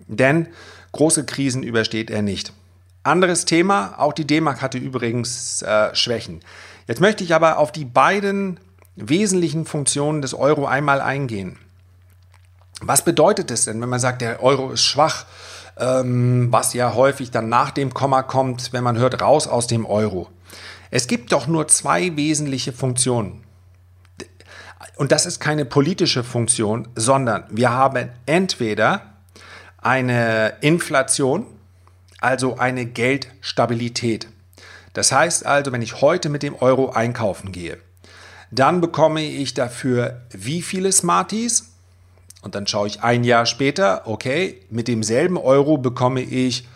Denn 0.07 0.47
große 0.91 1.25
Krisen 1.25 1.63
übersteht 1.63 2.09
er 2.09 2.21
nicht. 2.21 2.53
Anderes 3.03 3.45
Thema, 3.45 3.95
auch 3.97 4.13
die 4.13 4.27
D-Mark 4.27 4.61
hatte 4.61 4.77
übrigens 4.77 5.61
äh, 5.61 5.95
Schwächen. 5.95 6.41
Jetzt 6.87 7.01
möchte 7.01 7.23
ich 7.23 7.33
aber 7.33 7.57
auf 7.57 7.71
die 7.71 7.85
beiden 7.85 8.59
wesentlichen 8.97 9.65
Funktionen 9.65 10.21
des 10.21 10.33
Euro 10.33 10.65
einmal 10.65 11.01
eingehen. 11.01 11.57
Was 12.81 13.03
bedeutet 13.03 13.49
es 13.49 13.65
denn, 13.65 13.81
wenn 13.81 13.89
man 13.89 13.99
sagt, 13.99 14.21
der 14.21 14.43
Euro 14.43 14.71
ist 14.71 14.83
schwach? 14.83 15.25
ähm, 15.79 16.47
was 16.51 16.73
ja 16.73 16.93
häufig 16.95 17.31
dann 17.31 17.49
nach 17.49 17.71
dem 17.71 17.93
Komma 17.93 18.23
kommt, 18.23 18.73
wenn 18.73 18.83
man 18.83 18.97
hört, 18.97 19.21
raus 19.21 19.47
aus 19.47 19.67
dem 19.67 19.85
Euro. 19.85 20.29
Es 20.89 21.07
gibt 21.07 21.31
doch 21.31 21.47
nur 21.47 21.67
zwei 21.67 22.15
wesentliche 22.15 22.73
Funktionen. 22.73 23.43
Und 24.95 25.11
das 25.11 25.25
ist 25.25 25.39
keine 25.39 25.65
politische 25.65 26.23
Funktion, 26.23 26.87
sondern 26.95 27.43
wir 27.49 27.71
haben 27.71 28.09
entweder 28.25 29.01
eine 29.79 30.53
Inflation, 30.61 31.45
also 32.19 32.57
eine 32.57 32.85
Geldstabilität. 32.85 34.27
Das 34.93 35.11
heißt 35.11 35.45
also, 35.45 35.71
wenn 35.71 35.83
ich 35.83 36.01
heute 36.01 36.29
mit 36.29 36.41
dem 36.41 36.55
Euro 36.55 36.89
einkaufen 36.89 37.51
gehe, 37.51 37.77
dann 38.51 38.81
bekomme 38.81 39.23
ich 39.23 39.53
dafür 39.53 40.21
wie 40.31 40.61
viele 40.61 40.91
Smarties? 40.91 41.71
Und 42.41 42.55
dann 42.55 42.67
schaue 42.67 42.87
ich 42.87 43.03
ein 43.03 43.23
Jahr 43.23 43.45
später, 43.45 44.03
okay, 44.05 44.61
mit 44.69 44.87
demselben 44.87 45.37
Euro 45.37 45.77
bekomme 45.77 46.21
ich 46.21 46.67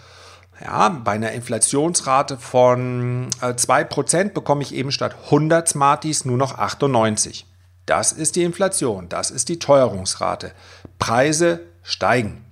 ja, 0.64 0.90
bei 0.90 1.14
einer 1.14 1.32
Inflationsrate 1.32 2.38
von 2.38 3.30
äh, 3.42 3.48
2% 3.48 4.30
bekomme 4.34 4.62
ich 4.62 4.76
eben 4.76 4.92
statt 4.92 5.16
100 5.26 5.68
Smarties 5.68 6.26
nur 6.26 6.38
noch 6.38 6.58
98. 6.58 7.48
Das 7.86 8.12
ist 8.12 8.36
die 8.36 8.44
Inflation, 8.44 9.10
das 9.10 9.32
ist 9.32 9.50
die 9.50 9.60
Teuerungsrate. 9.60 10.52
Preise 11.00 11.62
steigen. 11.82 12.46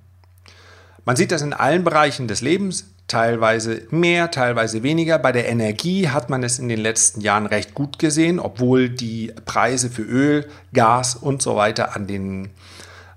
Man 1.05 1.15
sieht 1.15 1.31
das 1.31 1.41
in 1.41 1.53
allen 1.53 1.83
Bereichen 1.83 2.27
des 2.27 2.41
Lebens, 2.41 2.85
teilweise 3.09 3.81
mehr, 3.89 4.31
teilweise 4.31 4.83
weniger. 4.83 5.19
Bei 5.19 5.33
der 5.33 5.49
Energie 5.49 6.07
hat 6.07 6.29
man 6.29 6.43
es 6.43 6.59
in 6.59 6.69
den 6.69 6.79
letzten 6.79 7.19
Jahren 7.19 7.45
recht 7.45 7.73
gut 7.73 7.99
gesehen, 7.99 8.39
obwohl 8.39 8.89
die 8.89 9.33
Preise 9.45 9.89
für 9.89 10.03
Öl, 10.03 10.47
Gas 10.73 11.15
und 11.15 11.41
so 11.41 11.57
weiter 11.57 11.95
an 11.95 12.07
den 12.07 12.51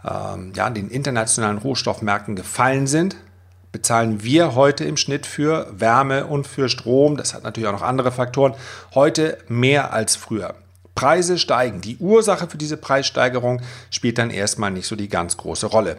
ähm, 0.05 0.53
ja, 0.55 0.69
den 0.71 0.89
internationalen 0.89 1.59
Rohstoffmärkten 1.59 2.37
gefallen 2.37 2.87
sind, 2.87 3.17
bezahlen 3.71 4.23
wir 4.23 4.55
heute 4.55 4.85
im 4.85 4.97
Schnitt 4.97 5.27
für 5.27 5.69
Wärme 5.73 6.27
und 6.27 6.47
für 6.47 6.69
Strom, 6.69 7.17
das 7.17 7.35
hat 7.35 7.45
natürlich 7.45 7.69
auch 7.69 7.73
noch 7.73 7.83
andere 7.83 8.13
Faktoren, 8.13 8.55
heute 8.95 9.39
mehr 9.49 9.93
als 9.93 10.17
früher. 10.17 10.55
Preise 10.95 11.39
steigen. 11.39 11.81
Die 11.81 11.97
Ursache 11.97 12.49
für 12.49 12.59
diese 12.59 12.77
Preissteigerung 12.77 13.63
spielt 13.91 14.19
dann 14.19 14.29
erstmal 14.29 14.71
nicht 14.71 14.87
so 14.87 14.95
die 14.95 15.09
ganz 15.09 15.39
große 15.39 15.67
Rolle. 15.67 15.97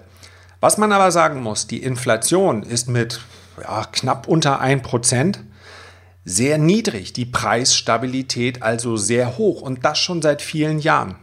Was 0.60 0.78
man 0.78 0.92
aber 0.92 1.12
sagen 1.12 1.42
muss, 1.42 1.66
die 1.66 1.82
Inflation 1.82 2.62
ist 2.62 2.88
mit 2.88 3.20
ja, 3.62 3.86
knapp 3.92 4.28
unter 4.28 4.62
1% 4.62 5.38
sehr 6.26 6.58
niedrig, 6.58 7.14
die 7.14 7.26
Preisstabilität 7.26 8.62
also 8.62 8.96
sehr 8.96 9.38
hoch 9.38 9.62
und 9.62 9.84
das 9.84 10.00
schon 10.00 10.22
seit 10.22 10.42
vielen 10.42 10.80
Jahren. 10.80 11.16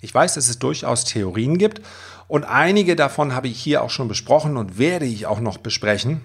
Ich 0.00 0.14
weiß, 0.14 0.34
dass 0.34 0.48
es 0.48 0.60
durchaus 0.60 1.04
Theorien 1.04 1.58
gibt 1.58 1.80
und 2.28 2.44
einige 2.44 2.94
davon 2.94 3.34
habe 3.34 3.48
ich 3.48 3.60
hier 3.60 3.82
auch 3.82 3.90
schon 3.90 4.06
besprochen 4.06 4.56
und 4.56 4.78
werde 4.78 5.06
ich 5.06 5.26
auch 5.26 5.40
noch 5.40 5.58
besprechen, 5.58 6.20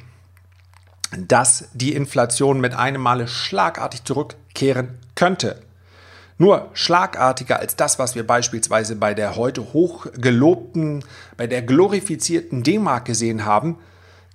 dass 1.18 1.70
die 1.74 1.94
Inflation 1.94 2.60
mit 2.60 2.76
einem 2.76 3.02
Male 3.02 3.28
schlagartig 3.28 4.04
zurückkehren 4.04 5.00
könnte. 5.16 5.62
Nur 6.38 6.70
schlagartiger 6.74 7.60
als 7.60 7.76
das, 7.76 8.00
was 8.00 8.16
wir 8.16 8.26
beispielsweise 8.26 8.96
bei 8.96 9.14
der 9.14 9.36
heute 9.36 9.74
hochgelobten, 9.74 11.06
bei 11.38 11.48
der 11.48 11.62
glorifizierten 11.62 12.64
D-Mark 12.64 13.06
gesehen 13.06 13.46
haben, 13.46 13.78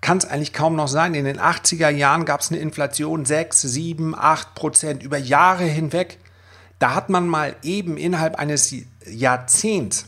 kann 0.01 0.19
es 0.19 0.25
eigentlich 0.25 0.53
kaum 0.53 0.77
noch 0.77 0.89
sein. 0.89 1.15
In 1.15 1.25
den 1.25 1.41
80er 1.41 1.89
Jahren 1.89 2.25
gab 2.25 2.41
es 2.41 2.51
eine 2.51 2.61
Inflation 2.61 3.25
6, 3.25 3.63
7, 3.63 4.15
8 4.17 4.55
Prozent 4.55 5.03
über 5.03 5.19
Jahre 5.19 5.65
hinweg. 5.65 6.19
Da 6.79 6.95
hat 6.95 7.09
man 7.09 7.27
mal 7.27 7.57
eben 7.63 7.97
innerhalb 7.97 8.37
eines 8.37 8.75
Jahrzehnts, 9.05 10.07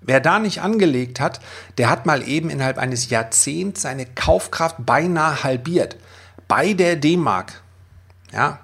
wer 0.00 0.20
da 0.20 0.38
nicht 0.38 0.60
angelegt 0.60 1.20
hat, 1.20 1.40
der 1.78 1.88
hat 1.88 2.06
mal 2.06 2.26
eben 2.26 2.50
innerhalb 2.50 2.78
eines 2.78 3.10
Jahrzehnts 3.10 3.82
seine 3.82 4.06
Kaufkraft 4.06 4.76
beinahe 4.84 5.44
halbiert. 5.44 5.96
Bei 6.48 6.72
der 6.72 6.96
D-Mark. 6.96 7.62
Ja, 8.32 8.58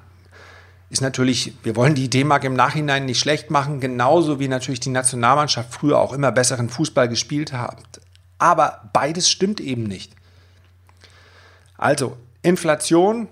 ist 0.91 1.03
natürlich, 1.03 1.53
wir 1.62 1.77
wollen 1.77 1.95
die 1.95 2.09
D-Mark 2.09 2.45
im 2.45 2.55
Nachhinein 2.55 3.05
nicht 3.05 3.21
schlecht 3.21 3.50
machen, 3.50 3.79
genauso 3.79 4.41
wie 4.41 4.49
natürlich 4.49 4.81
die 4.81 4.88
Nationalmannschaft 4.88 5.73
früher 5.73 5.99
auch 5.99 6.15
immer 6.15 6.33
besseren 6.33 6.71
Fußball 6.71 7.09
gespielt 7.09 7.53
hat. 7.53 8.00
Aber 8.38 8.88
beides 8.93 9.31
stimmt 9.31 9.61
eben 9.61 9.85
nicht. 9.85 10.12
Also 11.78 12.16
Inflation, 12.42 13.28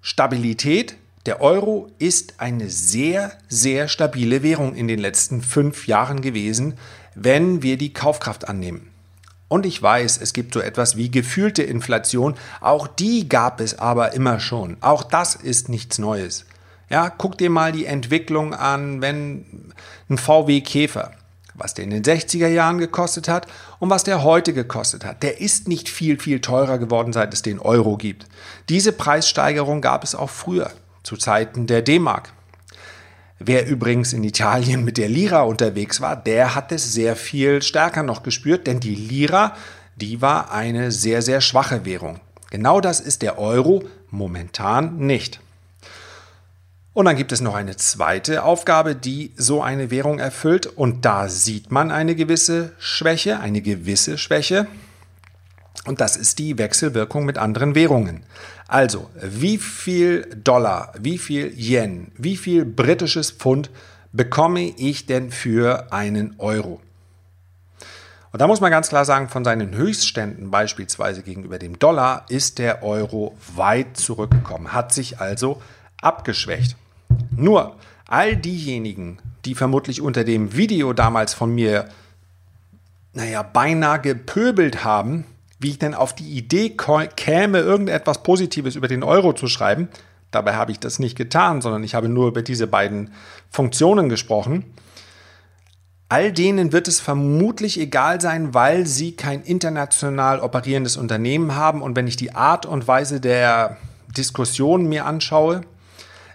Stabilität 0.00 0.96
der 1.26 1.40
Euro 1.40 1.88
ist 2.00 2.40
eine 2.40 2.68
sehr, 2.68 3.32
sehr 3.48 3.86
stabile 3.86 4.42
Währung 4.42 4.74
in 4.74 4.88
den 4.88 4.98
letzten 4.98 5.40
fünf 5.40 5.86
Jahren 5.86 6.20
gewesen, 6.20 6.74
wenn 7.14 7.62
wir 7.62 7.76
die 7.76 7.92
Kaufkraft 7.92 8.48
annehmen. 8.48 8.88
Und 9.46 9.66
ich 9.66 9.80
weiß, 9.80 10.18
es 10.20 10.32
gibt 10.32 10.54
so 10.54 10.60
etwas 10.60 10.96
wie 10.96 11.10
gefühlte 11.10 11.62
Inflation, 11.62 12.34
auch 12.60 12.88
die 12.88 13.28
gab 13.28 13.60
es 13.60 13.78
aber 13.78 14.14
immer 14.14 14.40
schon. 14.40 14.78
Auch 14.80 15.04
das 15.04 15.36
ist 15.36 15.68
nichts 15.68 15.98
Neues. 15.98 16.46
Ja, 16.88 17.10
guck 17.10 17.38
dir 17.38 17.50
mal 17.50 17.70
die 17.70 17.86
Entwicklung 17.86 18.54
an, 18.54 19.00
wenn 19.00 19.72
ein 20.08 20.18
VW 20.18 20.60
Käfer, 20.62 21.12
was 21.54 21.74
der 21.74 21.84
in 21.84 21.90
den 21.90 22.02
60er 22.02 22.48
Jahren 22.48 22.78
gekostet 22.78 23.28
hat 23.28 23.46
und 23.78 23.90
was 23.90 24.04
der 24.04 24.22
heute 24.22 24.52
gekostet 24.52 25.04
hat. 25.04 25.22
Der 25.22 25.40
ist 25.40 25.68
nicht 25.68 25.88
viel, 25.88 26.18
viel 26.18 26.40
teurer 26.40 26.78
geworden, 26.78 27.12
seit 27.12 27.34
es 27.34 27.42
den 27.42 27.58
Euro 27.58 27.96
gibt. 27.96 28.26
Diese 28.68 28.92
Preissteigerung 28.92 29.80
gab 29.80 30.04
es 30.04 30.14
auch 30.14 30.30
früher 30.30 30.70
zu 31.02 31.16
Zeiten 31.16 31.66
der 31.66 31.82
D-Mark. 31.82 32.32
Wer 33.38 33.66
übrigens 33.66 34.12
in 34.12 34.22
Italien 34.22 34.84
mit 34.84 34.98
der 34.98 35.08
Lira 35.08 35.42
unterwegs 35.42 36.00
war, 36.00 36.14
der 36.14 36.54
hat 36.54 36.70
es 36.70 36.92
sehr 36.92 37.16
viel 37.16 37.60
stärker 37.60 38.04
noch 38.04 38.22
gespürt, 38.22 38.68
denn 38.68 38.78
die 38.78 38.94
Lira, 38.94 39.56
die 39.96 40.22
war 40.22 40.52
eine 40.52 40.92
sehr, 40.92 41.22
sehr 41.22 41.40
schwache 41.40 41.84
Währung. 41.84 42.20
Genau 42.50 42.80
das 42.80 43.00
ist 43.00 43.22
der 43.22 43.38
Euro 43.38 43.82
momentan 44.10 44.98
nicht. 44.98 45.40
Und 46.94 47.06
dann 47.06 47.16
gibt 47.16 47.32
es 47.32 47.40
noch 47.40 47.54
eine 47.54 47.76
zweite 47.76 48.42
Aufgabe, 48.42 48.94
die 48.94 49.32
so 49.36 49.62
eine 49.62 49.90
Währung 49.90 50.18
erfüllt. 50.18 50.66
Und 50.66 51.04
da 51.06 51.28
sieht 51.28 51.70
man 51.70 51.90
eine 51.90 52.14
gewisse 52.14 52.72
Schwäche, 52.78 53.40
eine 53.40 53.62
gewisse 53.62 54.18
Schwäche. 54.18 54.66
Und 55.86 56.02
das 56.02 56.16
ist 56.16 56.38
die 56.38 56.58
Wechselwirkung 56.58 57.24
mit 57.24 57.38
anderen 57.38 57.74
Währungen. 57.74 58.24
Also, 58.68 59.10
wie 59.20 59.58
viel 59.58 60.28
Dollar, 60.44 60.92
wie 60.98 61.18
viel 61.18 61.52
Yen, 61.56 62.12
wie 62.16 62.36
viel 62.36 62.64
britisches 62.64 63.30
Pfund 63.30 63.70
bekomme 64.12 64.62
ich 64.76 65.06
denn 65.06 65.30
für 65.30 65.92
einen 65.92 66.34
Euro? 66.38 66.80
Und 68.32 68.40
da 68.40 68.46
muss 68.46 68.60
man 68.60 68.70
ganz 68.70 68.88
klar 68.88 69.04
sagen, 69.04 69.28
von 69.28 69.44
seinen 69.44 69.74
Höchstständen 69.74 70.50
beispielsweise 70.50 71.22
gegenüber 71.22 71.58
dem 71.58 71.78
Dollar 71.78 72.26
ist 72.28 72.58
der 72.58 72.82
Euro 72.82 73.36
weit 73.54 73.96
zurückgekommen, 73.96 74.72
hat 74.72 74.92
sich 74.92 75.20
also 75.20 75.60
abgeschwächt. 76.00 76.76
Nur 77.36 77.76
all 78.06 78.36
diejenigen, 78.36 79.18
die 79.44 79.54
vermutlich 79.54 80.00
unter 80.00 80.24
dem 80.24 80.56
Video 80.56 80.92
damals 80.92 81.34
von 81.34 81.54
mir, 81.54 81.88
naja, 83.14 83.42
beinahe 83.42 84.00
gepöbelt 84.00 84.84
haben, 84.84 85.24
wie 85.58 85.70
ich 85.70 85.78
denn 85.78 85.94
auf 85.94 86.14
die 86.14 86.30
Idee 86.36 86.76
käme, 87.16 87.58
irgendetwas 87.58 88.22
Positives 88.22 88.76
über 88.76 88.88
den 88.88 89.02
Euro 89.02 89.32
zu 89.32 89.46
schreiben. 89.46 89.88
Dabei 90.30 90.54
habe 90.54 90.72
ich 90.72 90.80
das 90.80 90.98
nicht 90.98 91.16
getan, 91.16 91.60
sondern 91.60 91.84
ich 91.84 91.94
habe 91.94 92.08
nur 92.08 92.28
über 92.28 92.42
diese 92.42 92.66
beiden 92.66 93.12
Funktionen 93.50 94.08
gesprochen. 94.08 94.64
All 96.08 96.32
denen 96.32 96.72
wird 96.72 96.88
es 96.88 97.00
vermutlich 97.00 97.80
egal 97.80 98.20
sein, 98.20 98.52
weil 98.52 98.86
sie 98.86 99.12
kein 99.12 99.42
international 99.42 100.40
operierendes 100.40 100.96
Unternehmen 100.96 101.54
haben. 101.54 101.80
Und 101.80 101.96
wenn 101.96 102.06
ich 102.06 102.16
die 102.16 102.34
Art 102.34 102.66
und 102.66 102.86
Weise 102.86 103.20
der 103.20 103.78
Diskussion 104.16 104.88
mir 104.88 105.06
anschaue, 105.06 105.62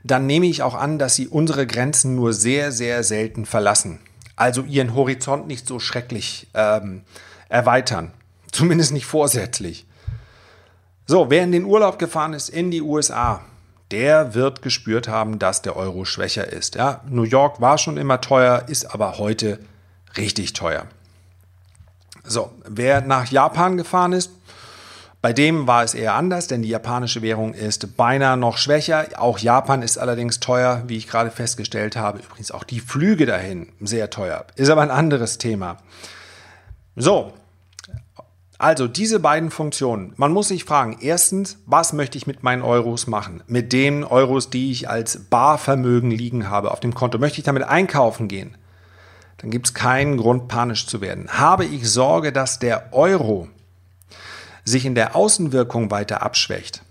dann 0.03 0.25
nehme 0.25 0.45
ich 0.45 0.63
auch 0.63 0.75
an, 0.75 0.99
dass 0.99 1.15
sie 1.15 1.27
unsere 1.27 1.67
Grenzen 1.67 2.15
nur 2.15 2.33
sehr, 2.33 2.71
sehr 2.71 3.03
selten 3.03 3.45
verlassen. 3.45 3.99
Also 4.35 4.63
ihren 4.63 4.93
Horizont 4.93 5.47
nicht 5.47 5.67
so 5.67 5.79
schrecklich 5.79 6.47
ähm, 6.53 7.01
erweitern. 7.49 8.11
Zumindest 8.51 8.93
nicht 8.93 9.05
vorsätzlich. 9.05 9.85
So, 11.05 11.29
wer 11.29 11.43
in 11.43 11.51
den 11.51 11.65
Urlaub 11.65 11.99
gefahren 11.99 12.33
ist 12.33 12.49
in 12.49 12.69
die 12.69 12.81
USA, 12.81 13.41
der 13.91 14.33
wird 14.33 14.61
gespürt 14.61 15.07
haben, 15.07 15.39
dass 15.39 15.61
der 15.61 15.75
Euro 15.75 16.03
schwächer 16.05 16.51
ist. 16.51 16.75
Ja, 16.75 17.01
New 17.09 17.23
York 17.23 17.61
war 17.61 17.77
schon 17.77 17.97
immer 17.97 18.19
teuer, 18.19 18.65
ist 18.67 18.93
aber 18.93 19.17
heute 19.17 19.59
richtig 20.17 20.53
teuer. 20.53 20.85
So, 22.25 22.51
wer 22.67 23.01
nach 23.01 23.31
Japan 23.31 23.77
gefahren 23.77 24.11
ist, 24.11 24.31
bei 25.27 25.33
dem 25.33 25.67
war 25.67 25.83
es 25.83 25.93
eher 25.93 26.13
anders, 26.13 26.47
denn 26.47 26.61
die 26.61 26.69
japanische 26.69 27.21
Währung 27.21 27.53
ist 27.53 27.97
beinahe 27.97 28.37
noch 28.37 28.57
schwächer. 28.57 29.07
Auch 29.17 29.39
Japan 29.39 29.81
ist 29.81 29.97
allerdings 29.97 30.39
teuer, 30.39 30.83
wie 30.87 30.95
ich 30.95 31.09
gerade 31.09 31.31
festgestellt 31.31 31.97
habe. 31.97 32.19
Übrigens 32.19 32.49
auch 32.49 32.63
die 32.63 32.79
Flüge 32.79 33.25
dahin 33.25 33.67
sehr 33.81 34.09
teuer. 34.09 34.45
Ist 34.55 34.69
aber 34.69 34.83
ein 34.83 34.89
anderes 34.89 35.37
Thema. 35.37 35.79
So, 36.95 37.33
also 38.57 38.87
diese 38.87 39.19
beiden 39.19 39.51
Funktionen. 39.51 40.13
Man 40.15 40.31
muss 40.31 40.47
sich 40.47 40.63
fragen, 40.63 40.95
erstens, 41.01 41.57
was 41.65 41.91
möchte 41.91 42.17
ich 42.17 42.25
mit 42.25 42.43
meinen 42.43 42.61
Euros 42.61 43.07
machen? 43.07 43.43
Mit 43.47 43.73
den 43.73 44.05
Euros, 44.05 44.49
die 44.49 44.71
ich 44.71 44.89
als 44.89 45.25
Barvermögen 45.25 46.09
liegen 46.09 46.49
habe 46.49 46.71
auf 46.71 46.79
dem 46.79 46.95
Konto. 46.95 47.17
Möchte 47.17 47.39
ich 47.39 47.43
damit 47.43 47.63
einkaufen 47.63 48.29
gehen? 48.29 48.55
Dann 49.39 49.51
gibt 49.51 49.67
es 49.67 49.73
keinen 49.73 50.15
Grund, 50.15 50.47
panisch 50.47 50.87
zu 50.87 51.01
werden. 51.01 51.27
Habe 51.27 51.65
ich 51.65 51.91
Sorge, 51.91 52.31
dass 52.31 52.59
der 52.59 52.93
Euro 52.93 53.49
sich 54.67 54.85
in 54.85 54.95
der 54.95 55.15
Außenwirkung 55.15 55.91
weiter 55.91 56.21
abschwächt? 56.21 56.81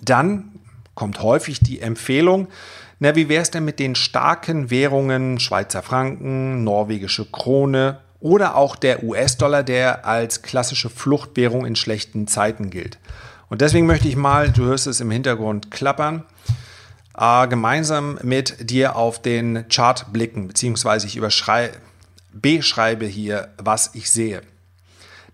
Dann 0.00 0.50
kommt 0.94 1.22
häufig 1.22 1.60
die 1.60 1.80
Empfehlung, 1.80 2.48
na, 2.98 3.16
wie 3.16 3.28
wäre 3.28 3.42
es 3.42 3.50
denn 3.50 3.64
mit 3.64 3.80
den 3.80 3.96
starken 3.96 4.70
Währungen 4.70 5.40
Schweizer 5.40 5.82
Franken, 5.82 6.62
norwegische 6.62 7.24
Krone 7.24 7.98
oder 8.20 8.54
auch 8.54 8.76
der 8.76 9.02
US-Dollar, 9.02 9.64
der 9.64 10.06
als 10.06 10.42
klassische 10.42 10.88
Fluchtwährung 10.88 11.66
in 11.66 11.74
schlechten 11.74 12.28
Zeiten 12.28 12.70
gilt. 12.70 12.98
Und 13.48 13.60
deswegen 13.60 13.86
möchte 13.86 14.06
ich 14.06 14.14
mal, 14.14 14.50
du 14.50 14.62
hörst 14.64 14.86
es 14.86 15.00
im 15.00 15.10
Hintergrund 15.10 15.72
klappern, 15.72 16.22
äh, 17.18 17.48
gemeinsam 17.48 18.18
mit 18.22 18.70
dir 18.70 18.94
auf 18.94 19.20
den 19.20 19.66
Chart 19.68 20.12
blicken, 20.12 20.46
beziehungsweise 20.46 21.08
ich 21.08 21.20
beschreibe 22.32 23.06
hier, 23.06 23.48
was 23.58 23.90
ich 23.94 24.10
sehe. 24.10 24.42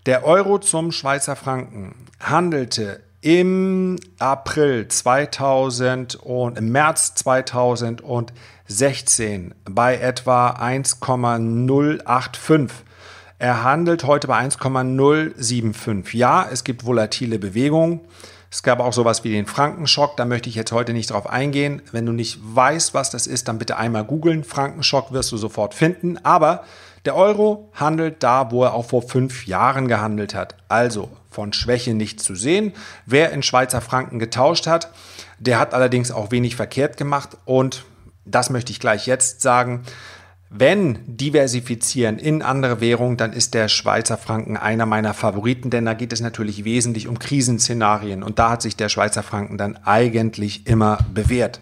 Der 0.05 0.23
Euro 0.23 0.59
zum 0.59 0.93
Schweizer 0.93 1.35
Franken 1.35 1.93
handelte 2.21 3.01
im 3.19 3.97
April 4.17 4.87
2000 4.87 6.15
und 6.15 6.57
im 6.57 6.71
März 6.71 7.15
2016 7.15 9.53
bei 9.65 9.97
etwa 9.97 10.51
1,085. 10.51 12.85
Er 13.39 13.65
handelt 13.65 14.05
heute 14.05 14.27
bei 14.27 14.37
1,075. 14.37 16.13
Ja, 16.13 16.47
es 16.49 16.63
gibt 16.63 16.85
volatile 16.85 17.37
Bewegungen. 17.37 17.99
Es 18.51 18.63
gab 18.63 18.79
auch 18.79 18.93
sowas 18.93 19.23
wie 19.23 19.31
den 19.31 19.45
Frankenschock, 19.45 20.17
da 20.17 20.25
möchte 20.25 20.49
ich 20.49 20.55
jetzt 20.55 20.71
heute 20.71 20.93
nicht 20.93 21.11
drauf 21.11 21.29
eingehen. 21.29 21.83
Wenn 21.91 22.05
du 22.05 22.11
nicht 22.11 22.39
weißt, 22.41 22.95
was 22.95 23.11
das 23.11 23.27
ist, 23.27 23.47
dann 23.47 23.59
bitte 23.59 23.77
einmal 23.77 24.03
googeln. 24.03 24.43
Frankenschock 24.43 25.11
wirst 25.11 25.31
du 25.31 25.37
sofort 25.37 25.75
finden. 25.75 26.17
Aber 26.23 26.63
der 27.05 27.15
Euro 27.15 27.69
handelt 27.73 28.23
da, 28.23 28.51
wo 28.51 28.63
er 28.63 28.73
auch 28.73 28.85
vor 28.85 29.03
fünf 29.03 29.45
Jahren 29.45 29.87
gehandelt 29.87 30.33
hat. 30.33 30.55
Also 30.67 31.11
von 31.29 31.53
Schwäche 31.53 31.93
nicht 31.93 32.21
zu 32.21 32.33
sehen. 32.33 32.73
Wer 33.05 33.31
in 33.31 33.43
Schweizer 33.43 33.81
Franken 33.81 34.17
getauscht 34.17 34.65
hat, 34.65 34.91
der 35.37 35.59
hat 35.59 35.75
allerdings 35.75 36.11
auch 36.11 36.31
wenig 36.31 36.55
verkehrt 36.55 36.97
gemacht. 36.97 37.37
Und 37.45 37.85
das 38.25 38.49
möchte 38.49 38.71
ich 38.71 38.79
gleich 38.79 39.05
jetzt 39.05 39.41
sagen. 39.41 39.83
Wenn 40.51 40.97
diversifizieren 41.05 42.17
in 42.17 42.41
andere 42.41 42.81
Währungen, 42.81 43.17
dann 43.17 43.33
ist 43.33 43.53
der 43.53 43.67
Schweizer 43.67 44.17
Franken 44.17 44.57
einer 44.57 44.87
meiner 44.87 45.13
Favoriten, 45.13 45.69
denn 45.69 45.85
da 45.85 45.93
geht 45.93 46.11
es 46.11 46.21
natürlich 46.21 46.65
wesentlich 46.65 47.07
um 47.07 47.19
Krisenszenarien 47.19 48.23
und 48.23 48.39
da 48.39 48.49
hat 48.49 48.63
sich 48.63 48.75
der 48.75 48.89
Schweizer 48.89 49.21
Franken 49.21 49.59
dann 49.59 49.77
eigentlich 49.85 50.65
immer 50.65 50.97
bewährt. 51.13 51.61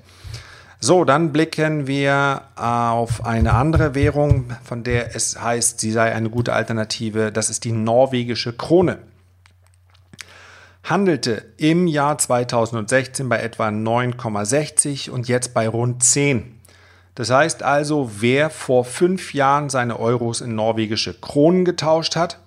So, 0.79 1.03
dann 1.03 1.33
blicken 1.33 1.87
wir 1.87 2.43
auf 2.55 3.25
eine 3.25 3.55
andere 3.55 3.93
Währung, 3.93 4.53
von 4.63 4.83
der 4.83 5.15
es 5.15 5.41
heißt, 5.41 5.81
sie 5.81 5.91
sei 5.91 6.13
eine 6.13 6.29
gute 6.29 6.53
Alternative. 6.53 7.31
Das 7.31 7.49
ist 7.49 7.65
die 7.65 7.71
norwegische 7.73 8.53
Krone. 8.53 8.99
Handelte 10.83 11.43
im 11.57 11.87
Jahr 11.87 12.17
2016 12.17 13.27
bei 13.27 13.39
etwa 13.39 13.67
9,60 13.67 15.09
und 15.09 15.27
jetzt 15.27 15.53
bei 15.53 15.67
rund 15.67 16.03
10. 16.03 16.56
Das 17.17 17.31
heißt 17.31 17.63
also, 17.63 18.11
wer 18.19 18.51
vor 18.51 18.85
fünf 18.85 19.33
Jahren 19.33 19.71
seine 19.71 19.99
Euros 19.99 20.39
in 20.39 20.53
norwegische 20.53 21.15
Kronen 21.15 21.65
getauscht 21.65 22.15
hat, 22.15 22.37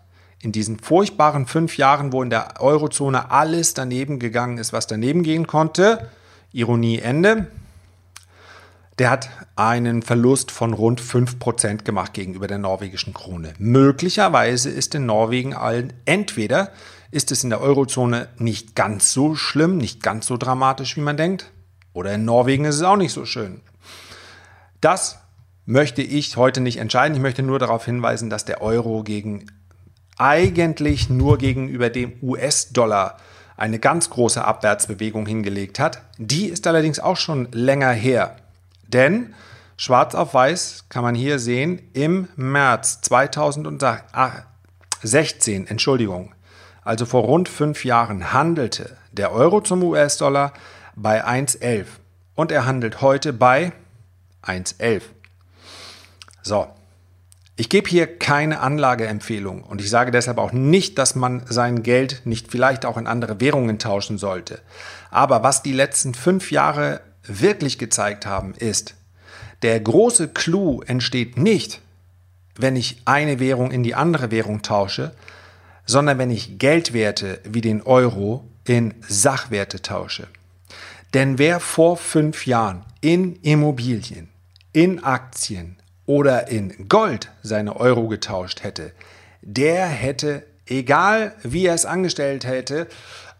in 0.40 0.52
diesen 0.52 0.78
furchtbaren 0.78 1.46
fünf 1.46 1.76
Jahren, 1.76 2.12
wo 2.12 2.22
in 2.22 2.30
der 2.30 2.61
Eurozone 2.61 3.33
alles 3.33 3.74
daneben 3.74 4.20
gegangen 4.20 4.59
ist, 4.59 4.72
was 4.72 4.87
daneben 4.87 5.24
gehen 5.24 5.48
konnte, 5.48 6.09
Ironie 6.52 7.00
Ende, 7.00 7.48
der 9.00 9.11
hat 9.11 9.30
einen 9.56 10.02
Verlust 10.02 10.52
von 10.52 10.72
rund 10.72 11.00
5% 11.00 11.83
gemacht 11.83 12.12
gegenüber 12.12 12.46
der 12.46 12.59
norwegischen 12.59 13.12
Krone. 13.12 13.54
Möglicherweise 13.59 14.70
ist 14.70 14.94
in 14.94 15.04
Norwegen 15.04 15.52
allen, 15.52 15.92
entweder 16.04 16.70
ist 17.11 17.33
es 17.33 17.42
in 17.42 17.50
der 17.50 17.61
Eurozone 17.61 18.28
nicht 18.38 18.76
ganz 18.76 19.12
so 19.12 19.35
schlimm, 19.35 19.78
nicht 19.78 20.00
ganz 20.00 20.26
so 20.26 20.37
dramatisch, 20.37 20.96
wie 20.96 21.00
man 21.00 21.16
denkt, 21.16 21.50
oder 21.92 22.14
in 22.14 22.24
Norwegen 22.24 22.66
ist 22.66 22.76
es 22.76 22.83
auch 22.83 22.96
nicht 22.96 23.12
so 23.12 23.24
schön. 23.24 23.62
Das 24.80 25.18
möchte 25.66 26.02
ich 26.02 26.36
heute 26.36 26.60
nicht 26.60 26.78
entscheiden. 26.78 27.14
Ich 27.14 27.22
möchte 27.22 27.42
nur 27.42 27.58
darauf 27.58 27.84
hinweisen, 27.84 28.30
dass 28.30 28.44
der 28.44 28.62
Euro 28.62 29.02
gegen 29.02 29.46
eigentlich 30.16 31.08
nur 31.08 31.38
gegenüber 31.38 31.90
dem 31.90 32.14
US-Dollar 32.22 33.16
eine 33.56 33.78
ganz 33.78 34.10
große 34.10 34.44
Abwärtsbewegung 34.44 35.26
hingelegt 35.26 35.78
hat. 35.78 36.02
Die 36.18 36.46
ist 36.46 36.66
allerdings 36.66 36.98
auch 36.98 37.16
schon 37.16 37.48
länger 37.52 37.90
her. 37.90 38.36
Denn 38.88 39.34
schwarz 39.76 40.14
auf 40.14 40.34
weiß 40.34 40.86
kann 40.88 41.02
man 41.02 41.14
hier 41.14 41.38
sehen, 41.38 41.80
im 41.92 42.28
März 42.36 43.02
2016, 43.02 45.66
Entschuldigung, 45.66 46.34
also 46.82 47.06
vor 47.06 47.24
rund 47.24 47.48
fünf 47.48 47.84
Jahren, 47.84 48.32
handelte 48.32 48.96
der 49.12 49.32
Euro 49.32 49.60
zum 49.60 49.82
US-Dollar 49.82 50.54
bei 50.96 51.24
1,11 51.24 51.84
und 52.34 52.50
er 52.50 52.64
handelt 52.64 53.02
heute 53.02 53.34
bei 53.34 53.72
1,11. 54.44 55.03
So, 56.42 56.68
ich 57.57 57.68
gebe 57.68 57.90
hier 57.90 58.07
keine 58.18 58.61
Anlageempfehlung 58.61 59.62
und 59.62 59.83
ich 59.83 59.90
sage 59.90 60.11
deshalb 60.11 60.38
auch 60.38 60.53
nicht, 60.53 60.96
dass 60.96 61.14
man 61.14 61.42
sein 61.46 61.83
Geld 61.83 62.22
nicht 62.24 62.50
vielleicht 62.50 62.87
auch 62.87 62.96
in 62.96 63.07
andere 63.07 63.38
Währungen 63.38 63.79
tauschen 63.79 64.16
sollte. 64.16 64.62
Aber 65.11 65.42
was 65.42 65.62
die 65.62 65.74
letzten 65.74 66.14
fünf 66.14 66.50
Jahre 66.50 67.03
wirklich 67.22 67.76
gezeigt 67.76 68.24
haben, 68.24 68.55
ist, 68.55 68.94
der 69.61 69.79
große 69.79 70.29
Clou 70.29 70.81
entsteht 70.81 71.37
nicht, 71.37 71.83
wenn 72.57 72.76
ich 72.76 73.03
eine 73.05 73.40
Währung 73.40 73.70
in 73.72 73.83
die 73.83 73.94
andere 73.94 74.31
Währung 74.31 74.62
tausche, 74.62 75.14
sondern 75.85 76.16
wenn 76.16 76.31
ich 76.31 76.59
Geldwerte 76.59 77.40
wie 77.44 77.61
den 77.61 77.83
Euro 77.83 78.42
in 78.64 78.94
Sachwerte 79.07 79.83
tausche. 79.83 80.29
Denn 81.12 81.38
wer 81.38 81.61
vor 81.61 81.98
fünf 81.98 82.46
Jahren 82.46 82.87
in 83.03 83.37
Immobilien, 83.42 84.29
in 84.72 85.02
Aktien 85.04 85.76
oder 86.06 86.48
in 86.48 86.88
Gold 86.88 87.30
seine 87.42 87.76
Euro 87.76 88.09
getauscht 88.09 88.62
hätte, 88.62 88.92
der 89.42 89.87
hätte 89.87 90.44
egal 90.70 91.35
wie 91.42 91.66
er 91.66 91.74
es 91.74 91.85
angestellt 91.85 92.46
hätte, 92.46 92.87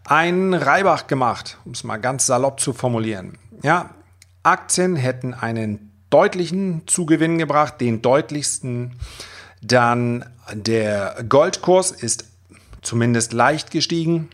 einen 0.03 0.53
Reibach 0.53 1.07
gemacht, 1.07 1.57
um 1.65 1.71
es 1.71 1.83
mal 1.83 1.97
ganz 1.97 2.25
salopp 2.25 2.59
zu 2.59 2.73
formulieren. 2.73 3.37
Ja, 3.63 3.91
Aktien 4.43 4.95
hätten 4.95 5.33
einen 5.33 5.91
deutlichen 6.09 6.83
Zugewinn 6.87 7.37
gebracht, 7.37 7.79
den 7.79 8.01
deutlichsten. 8.01 8.95
Dann 9.61 10.25
der 10.51 11.23
Goldkurs 11.29 11.91
ist 11.91 12.25
zumindest 12.81 13.31
leicht 13.31 13.71
gestiegen. 13.71 14.29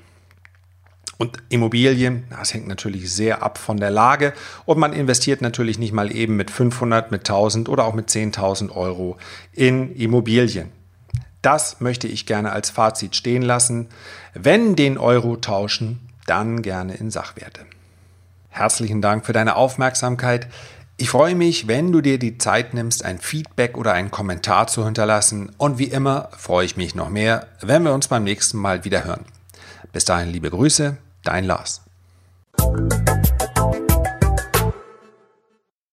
Und 1.18 1.38
Immobilien, 1.50 2.26
das 2.30 2.54
hängt 2.54 2.68
natürlich 2.68 3.12
sehr 3.12 3.42
ab 3.42 3.58
von 3.58 3.78
der 3.78 3.90
Lage. 3.90 4.34
Und 4.66 4.78
man 4.78 4.94
investiert 4.94 5.42
natürlich 5.42 5.80
nicht 5.80 5.94
mal 5.94 6.16
eben 6.16 6.36
mit 6.36 6.52
500, 6.52 7.12
mit 7.12 7.22
1000 7.22 7.70
oder 7.70 7.86
auch 7.86 7.96
mit 7.96 8.10
10.000 8.10 8.76
Euro 8.76 9.18
in 9.52 9.96
Immobilien. 9.96 10.72
Das 11.42 11.80
möchte 11.80 12.08
ich 12.08 12.26
gerne 12.26 12.52
als 12.52 12.70
Fazit 12.70 13.16
stehen 13.16 13.42
lassen. 13.42 13.88
Wenn 14.34 14.76
den 14.76 14.98
Euro 14.98 15.38
tauschen, 15.38 16.00
dann 16.26 16.62
gerne 16.62 16.96
in 16.96 17.10
Sachwerte. 17.10 17.62
Herzlichen 18.50 19.02
Dank 19.02 19.26
für 19.26 19.34
deine 19.34 19.56
Aufmerksamkeit. 19.56 20.48
Ich 20.98 21.10
freue 21.10 21.36
mich, 21.36 21.68
wenn 21.68 21.92
du 21.92 22.02
dir 22.02 22.18
die 22.18 22.40
Zeit 22.40 22.74
nimmst, 22.74 23.06
ein 23.06 23.20
Feedback 23.20 23.78
oder 23.78 23.94
einen 23.94 24.10
Kommentar 24.12 24.68
zu 24.68 24.84
hinterlassen. 24.84 25.52
Und 25.58 25.78
wie 25.78 25.86
immer 25.86 26.30
freue 26.36 26.66
ich 26.66 26.76
mich 26.76 26.96
noch 26.96 27.10
mehr, 27.10 27.48
wenn 27.62 27.84
wir 27.84 27.94
uns 27.94 28.08
beim 28.08 28.24
nächsten 28.24 28.58
Mal 28.58 28.84
wieder 28.84 29.04
hören. 29.04 29.26
Bis 29.94 30.06
dahin 30.06 30.30
liebe 30.30 30.50
Grüße, 30.50 30.98
dein 31.28 31.46
Lars. 31.46 31.82